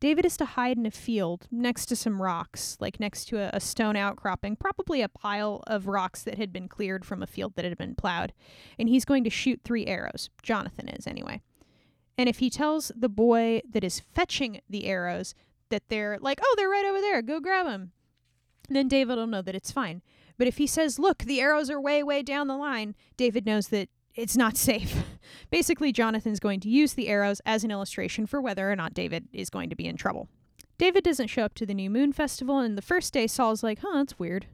David 0.00 0.26
is 0.26 0.36
to 0.38 0.44
hide 0.44 0.76
in 0.76 0.86
a 0.86 0.90
field 0.90 1.46
next 1.52 1.86
to 1.86 1.94
some 1.94 2.20
rocks, 2.20 2.76
like 2.80 2.98
next 2.98 3.26
to 3.26 3.38
a, 3.38 3.50
a, 3.52 3.60
stone 3.60 3.94
outcropping, 3.94 4.56
probably 4.56 5.02
a 5.02 5.08
pile 5.08 5.62
of 5.68 5.86
rocks 5.86 6.24
that 6.24 6.36
had 6.36 6.52
been 6.52 6.66
cleared 6.66 7.04
from 7.04 7.22
a 7.22 7.28
field 7.28 7.54
that 7.54 7.64
had 7.64 7.78
been 7.78 7.94
plowed. 7.94 8.32
And 8.76 8.88
he's 8.88 9.04
going 9.04 9.22
to 9.22 9.30
shoot 9.30 9.60
three 9.62 9.86
arrows. 9.86 10.30
Jonathan 10.42 10.88
is, 10.88 11.06
anyway. 11.06 11.40
And 12.18 12.28
if 12.28 12.40
he 12.40 12.50
tells 12.50 12.90
the 12.96 13.08
boy 13.08 13.60
that 13.70 13.84
is 13.84 14.00
fetching 14.00 14.62
the 14.68 14.86
arrows 14.86 15.32
that 15.68 15.84
they're 15.88 16.18
like, 16.20 16.40
oh, 16.42 16.54
they're 16.56 16.68
right 16.68 16.86
over 16.86 17.00
there, 17.00 17.22
go 17.22 17.38
grab 17.38 17.66
them, 17.66 17.92
then 18.68 18.88
David 18.88 19.16
will 19.16 19.28
know 19.28 19.42
that 19.42 19.54
it's 19.54 19.70
fine. 19.70 20.02
But 20.40 20.48
if 20.48 20.56
he 20.56 20.66
says, 20.66 20.98
look, 20.98 21.18
the 21.18 21.38
arrows 21.38 21.68
are 21.68 21.78
way, 21.78 22.02
way 22.02 22.22
down 22.22 22.46
the 22.46 22.56
line, 22.56 22.94
David 23.18 23.44
knows 23.44 23.68
that 23.68 23.90
it's 24.14 24.38
not 24.38 24.56
safe. 24.70 25.04
Basically, 25.50 25.92
Jonathan's 25.92 26.40
going 26.40 26.60
to 26.60 26.70
use 26.70 26.94
the 26.94 27.08
arrows 27.08 27.42
as 27.44 27.62
an 27.62 27.70
illustration 27.70 28.24
for 28.24 28.40
whether 28.40 28.72
or 28.72 28.74
not 28.74 28.94
David 28.94 29.28
is 29.34 29.50
going 29.50 29.68
to 29.68 29.76
be 29.76 29.84
in 29.84 29.98
trouble. 29.98 30.30
David 30.78 31.04
doesn't 31.04 31.26
show 31.26 31.42
up 31.42 31.52
to 31.56 31.66
the 31.66 31.74
new 31.74 31.90
moon 31.90 32.14
festival, 32.14 32.58
and 32.58 32.78
the 32.78 32.80
first 32.80 33.12
day 33.12 33.26
Saul's 33.26 33.62
like, 33.62 33.80
huh, 33.80 33.98
that's 33.98 34.18
weird. 34.18 34.46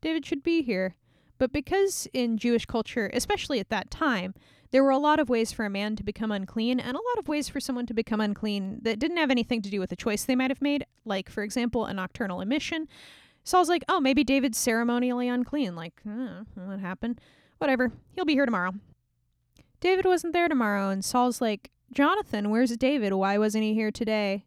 David 0.00 0.24
should 0.24 0.42
be 0.42 0.62
here. 0.62 0.94
But 1.36 1.52
because 1.52 2.08
in 2.14 2.38
Jewish 2.38 2.64
culture, 2.64 3.10
especially 3.12 3.60
at 3.60 3.68
that 3.68 3.90
time, 3.90 4.32
there 4.70 4.82
were 4.82 4.88
a 4.88 4.96
lot 4.96 5.20
of 5.20 5.28
ways 5.28 5.52
for 5.52 5.66
a 5.66 5.70
man 5.70 5.96
to 5.96 6.02
become 6.02 6.32
unclean 6.32 6.80
and 6.80 6.96
a 6.96 7.00
lot 7.10 7.18
of 7.18 7.28
ways 7.28 7.50
for 7.50 7.60
someone 7.60 7.84
to 7.86 7.94
become 7.94 8.22
unclean 8.22 8.78
that 8.80 8.98
didn't 8.98 9.18
have 9.18 9.30
anything 9.30 9.60
to 9.60 9.70
do 9.70 9.80
with 9.80 9.90
the 9.90 9.96
choice 9.96 10.24
they 10.24 10.34
might 10.34 10.50
have 10.50 10.62
made, 10.62 10.86
like, 11.04 11.28
for 11.28 11.42
example, 11.42 11.84
a 11.84 11.92
nocturnal 11.92 12.40
emission, 12.40 12.88
Saul's 13.44 13.68
like, 13.68 13.84
oh, 13.88 14.00
maybe 14.00 14.24
David's 14.24 14.58
ceremonially 14.58 15.28
unclean. 15.28 15.76
Like, 15.76 16.00
uh, 16.08 16.44
what 16.54 16.80
happened? 16.80 17.20
Whatever. 17.58 17.92
He'll 18.14 18.24
be 18.24 18.32
here 18.32 18.46
tomorrow. 18.46 18.72
David 19.80 20.06
wasn't 20.06 20.32
there 20.32 20.48
tomorrow, 20.48 20.88
and 20.88 21.04
Saul's 21.04 21.42
like, 21.42 21.70
Jonathan, 21.92 22.48
where's 22.50 22.74
David? 22.76 23.12
Why 23.12 23.36
wasn't 23.36 23.64
he 23.64 23.74
here 23.74 23.90
today? 23.90 24.46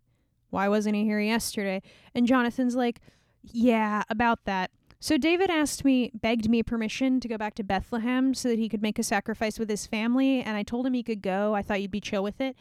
Why 0.49 0.67
wasn't 0.67 0.95
he 0.95 1.03
here 1.03 1.19
yesterday? 1.19 1.83
And 2.15 2.25
Jonathan's 2.25 2.75
like, 2.75 2.99
yeah, 3.43 4.03
about 4.09 4.45
that. 4.45 4.71
So 4.99 5.17
David 5.17 5.51
asked 5.51 5.85
me, 5.85 6.11
begged 6.13 6.49
me 6.49 6.63
permission 6.63 7.19
to 7.19 7.27
go 7.27 7.37
back 7.37 7.53
to 7.55 7.63
Bethlehem 7.63 8.33
so 8.33 8.49
that 8.49 8.57
he 8.57 8.67
could 8.67 8.81
make 8.81 8.97
a 8.97 9.03
sacrifice 9.03 9.59
with 9.59 9.69
his 9.69 9.85
family, 9.85 10.41
and 10.41 10.57
I 10.57 10.63
told 10.63 10.87
him 10.87 10.93
he 10.93 11.03
could 11.03 11.21
go. 11.21 11.53
I 11.53 11.61
thought 11.61 11.81
you'd 11.81 11.91
be 11.91 12.01
chill 12.01 12.23
with 12.23 12.41
it. 12.41 12.55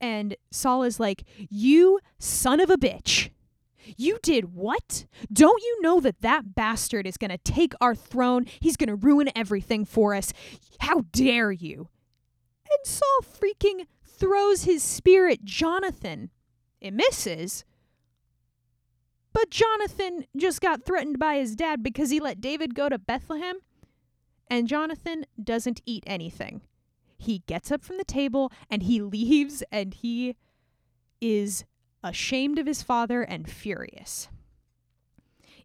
And 0.00 0.36
Saul 0.50 0.84
is 0.84 1.00
like, 1.00 1.24
You 1.50 1.98
son 2.18 2.60
of 2.60 2.70
a 2.70 2.76
bitch. 2.76 3.30
You 3.96 4.18
did 4.22 4.54
what? 4.54 5.06
Don't 5.32 5.62
you 5.62 5.82
know 5.82 6.00
that 6.00 6.20
that 6.20 6.54
bastard 6.54 7.06
is 7.06 7.16
going 7.16 7.30
to 7.30 7.38
take 7.38 7.74
our 7.80 7.94
throne? 7.94 8.46
He's 8.60 8.76
going 8.76 8.88
to 8.88 8.94
ruin 8.94 9.30
everything 9.34 9.84
for 9.84 10.14
us. 10.14 10.32
How 10.80 11.02
dare 11.12 11.52
you? 11.52 11.88
And 12.70 12.86
Saul 12.86 13.20
freaking 13.22 13.86
throws 14.04 14.64
his 14.64 14.82
spear 14.82 15.28
at 15.28 15.44
Jonathan. 15.44 16.30
It 16.80 16.94
misses. 16.94 17.64
But 19.32 19.50
Jonathan 19.50 20.26
just 20.36 20.60
got 20.60 20.84
threatened 20.84 21.18
by 21.18 21.36
his 21.36 21.56
dad 21.56 21.82
because 21.82 22.10
he 22.10 22.20
let 22.20 22.40
David 22.40 22.74
go 22.74 22.88
to 22.88 22.98
Bethlehem. 22.98 23.56
And 24.50 24.68
Jonathan 24.68 25.24
doesn't 25.42 25.80
eat 25.86 26.04
anything. 26.06 26.60
He 27.16 27.42
gets 27.46 27.70
up 27.70 27.82
from 27.82 27.98
the 27.98 28.04
table 28.04 28.52
and 28.68 28.82
he 28.82 29.00
leaves 29.02 29.62
and 29.72 29.94
he 29.94 30.36
is 31.20 31.64
ashamed 32.02 32.58
of 32.58 32.66
his 32.66 32.82
father 32.82 33.22
and 33.22 33.48
furious. 33.48 34.28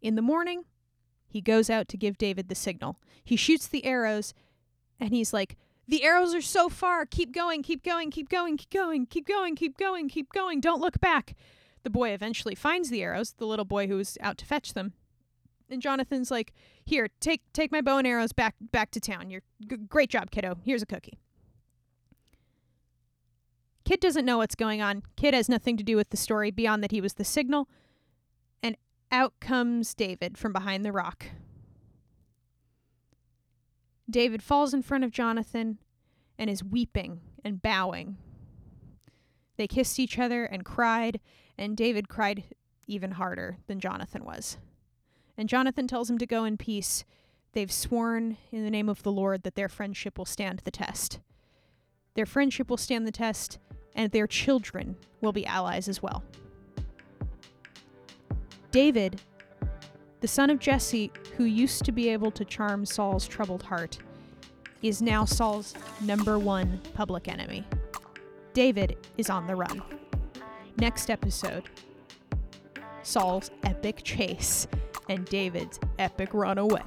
In 0.02 0.16
the 0.16 0.22
morning, 0.22 0.64
he 1.28 1.42
goes 1.42 1.70
out 1.70 1.88
to 1.90 1.98
give 1.98 2.18
David 2.18 2.50
the 2.50 2.56
signal. 2.56 3.00
He 3.24 3.36
shoots 3.36 3.68
the 3.68 3.86
arrows, 3.86 4.34
and 5.00 5.14
he's 5.14 5.34
like, 5.34 5.58
The 5.88 6.04
arrows 6.04 6.34
are 6.34 6.42
so 6.42 6.70
far. 6.70 7.06
Keep 7.06 7.34
going, 7.34 7.64
keep 7.64 7.84
going, 7.84 8.12
keep 8.12 8.30
going, 8.30 8.58
keep 8.58 8.70
going, 8.70 9.06
keep 9.06 9.28
going, 9.28 9.56
keep 9.56 9.78
going, 9.78 10.10
keep 10.10 10.32
going. 10.32 10.60
Don't 10.62 10.82
look 10.82 11.00
back. 11.00 11.36
The 11.84 11.90
boy 11.90 12.10
eventually 12.10 12.56
finds 12.56 12.90
the 12.90 13.02
arrows, 13.02 13.34
the 13.38 13.48
little 13.48 13.66
boy 13.66 13.88
who 13.88 13.96
was 13.96 14.18
out 14.22 14.38
to 14.40 14.46
fetch 14.46 14.74
them. 14.74 14.94
And 15.70 15.82
Jonathan's 15.82 16.32
like, 16.32 16.54
"Here, 16.86 17.10
take 17.20 17.42
take 17.52 17.72
my 17.72 17.82
bow 17.82 17.98
and 17.98 18.08
arrows 18.08 18.32
back 18.32 18.56
back 18.60 18.92
to 18.92 19.00
town. 19.00 19.30
You're 19.30 19.44
g- 19.68 19.78
great 19.78 20.10
job, 20.10 20.32
kiddo. 20.32 20.58
Here's 20.64 20.82
a 20.82 20.86
cookie." 20.86 21.20
Kit 23.88 24.02
doesn't 24.02 24.26
know 24.26 24.40
what's 24.40 24.54
going 24.54 24.82
on. 24.82 25.02
Kid 25.16 25.34
has 25.34 25.48
nothing 25.48 25.78
to 25.78 25.84
do 25.84 25.96
with 25.96 26.10
the 26.10 26.18
story 26.18 26.52
beyond 26.52 26.84
that 26.84 26.92
he 26.92 27.00
was 27.00 27.14
the 27.14 27.24
signal. 27.24 27.70
And 28.62 28.76
out 29.14 29.40
comes 29.40 29.94
David 29.94 30.38
from 30.38 30.52
behind 30.52 30.84
the 30.84 30.92
rock. 30.92 31.28
David 34.10 34.44
falls 34.44 34.74
in 34.74 34.82
front 34.82 35.06
of 35.06 35.12
Jonathan 35.12 35.78
and 36.38 36.50
is 36.50 36.66
weeping 36.66 37.22
and 37.46 37.62
bowing. 37.62 38.18
They 39.56 39.68
kissed 39.68 40.00
each 40.00 40.20
other 40.20 40.44
and 40.44 40.66
cried, 40.66 41.22
and 41.58 41.78
David 41.78 42.10
cried 42.10 42.44
even 42.88 43.12
harder 43.12 43.56
than 43.68 43.80
Jonathan 43.80 44.26
was. 44.26 44.58
And 45.38 45.48
Jonathan 45.48 45.88
tells 45.88 46.10
him 46.10 46.18
to 46.18 46.28
go 46.28 46.44
in 46.44 46.58
peace. 46.58 47.06
They've 47.54 47.72
sworn 47.72 48.36
in 48.52 48.66
the 48.66 48.70
name 48.70 48.90
of 48.90 49.04
the 49.04 49.14
Lord 49.14 49.44
that 49.44 49.56
their 49.56 49.70
friendship 49.70 50.18
will 50.18 50.26
stand 50.26 50.60
the 50.66 50.72
test. 50.72 51.22
Their 52.16 52.26
friendship 52.26 52.70
will 52.70 52.76
stand 52.76 53.08
the 53.08 53.12
test, 53.14 53.60
and 53.98 54.12
their 54.12 54.28
children 54.28 54.96
will 55.20 55.34
be 55.34 55.46
allies 55.46 55.90
as 55.90 56.02
well. 56.02 56.24
David, 58.72 59.22
the 60.22 60.28
son 60.28 60.50
of 60.50 60.60
Jesse, 60.60 61.12
who 61.36 61.44
used 61.44 61.84
to 61.86 61.92
be 61.92 62.10
able 62.10 62.32
to 62.32 62.46
charm 62.46 62.86
Saul's 62.86 63.28
troubled 63.28 63.64
heart, 63.64 63.98
is 64.82 65.02
now 65.02 65.26
Saul's 65.26 65.74
number 66.02 66.38
one 66.38 66.80
public 66.94 67.28
enemy. 67.28 67.66
David 68.54 68.98
is 69.18 69.30
on 69.30 69.48
the 69.48 69.56
run. 69.56 69.82
Next 70.78 71.10
episode 71.10 71.64
Saul's 73.02 73.52
epic 73.64 74.02
chase 74.04 74.68
and 75.10 75.26
David's 75.26 75.80
epic 75.98 76.34
run 76.34 76.58
away. 76.58 76.84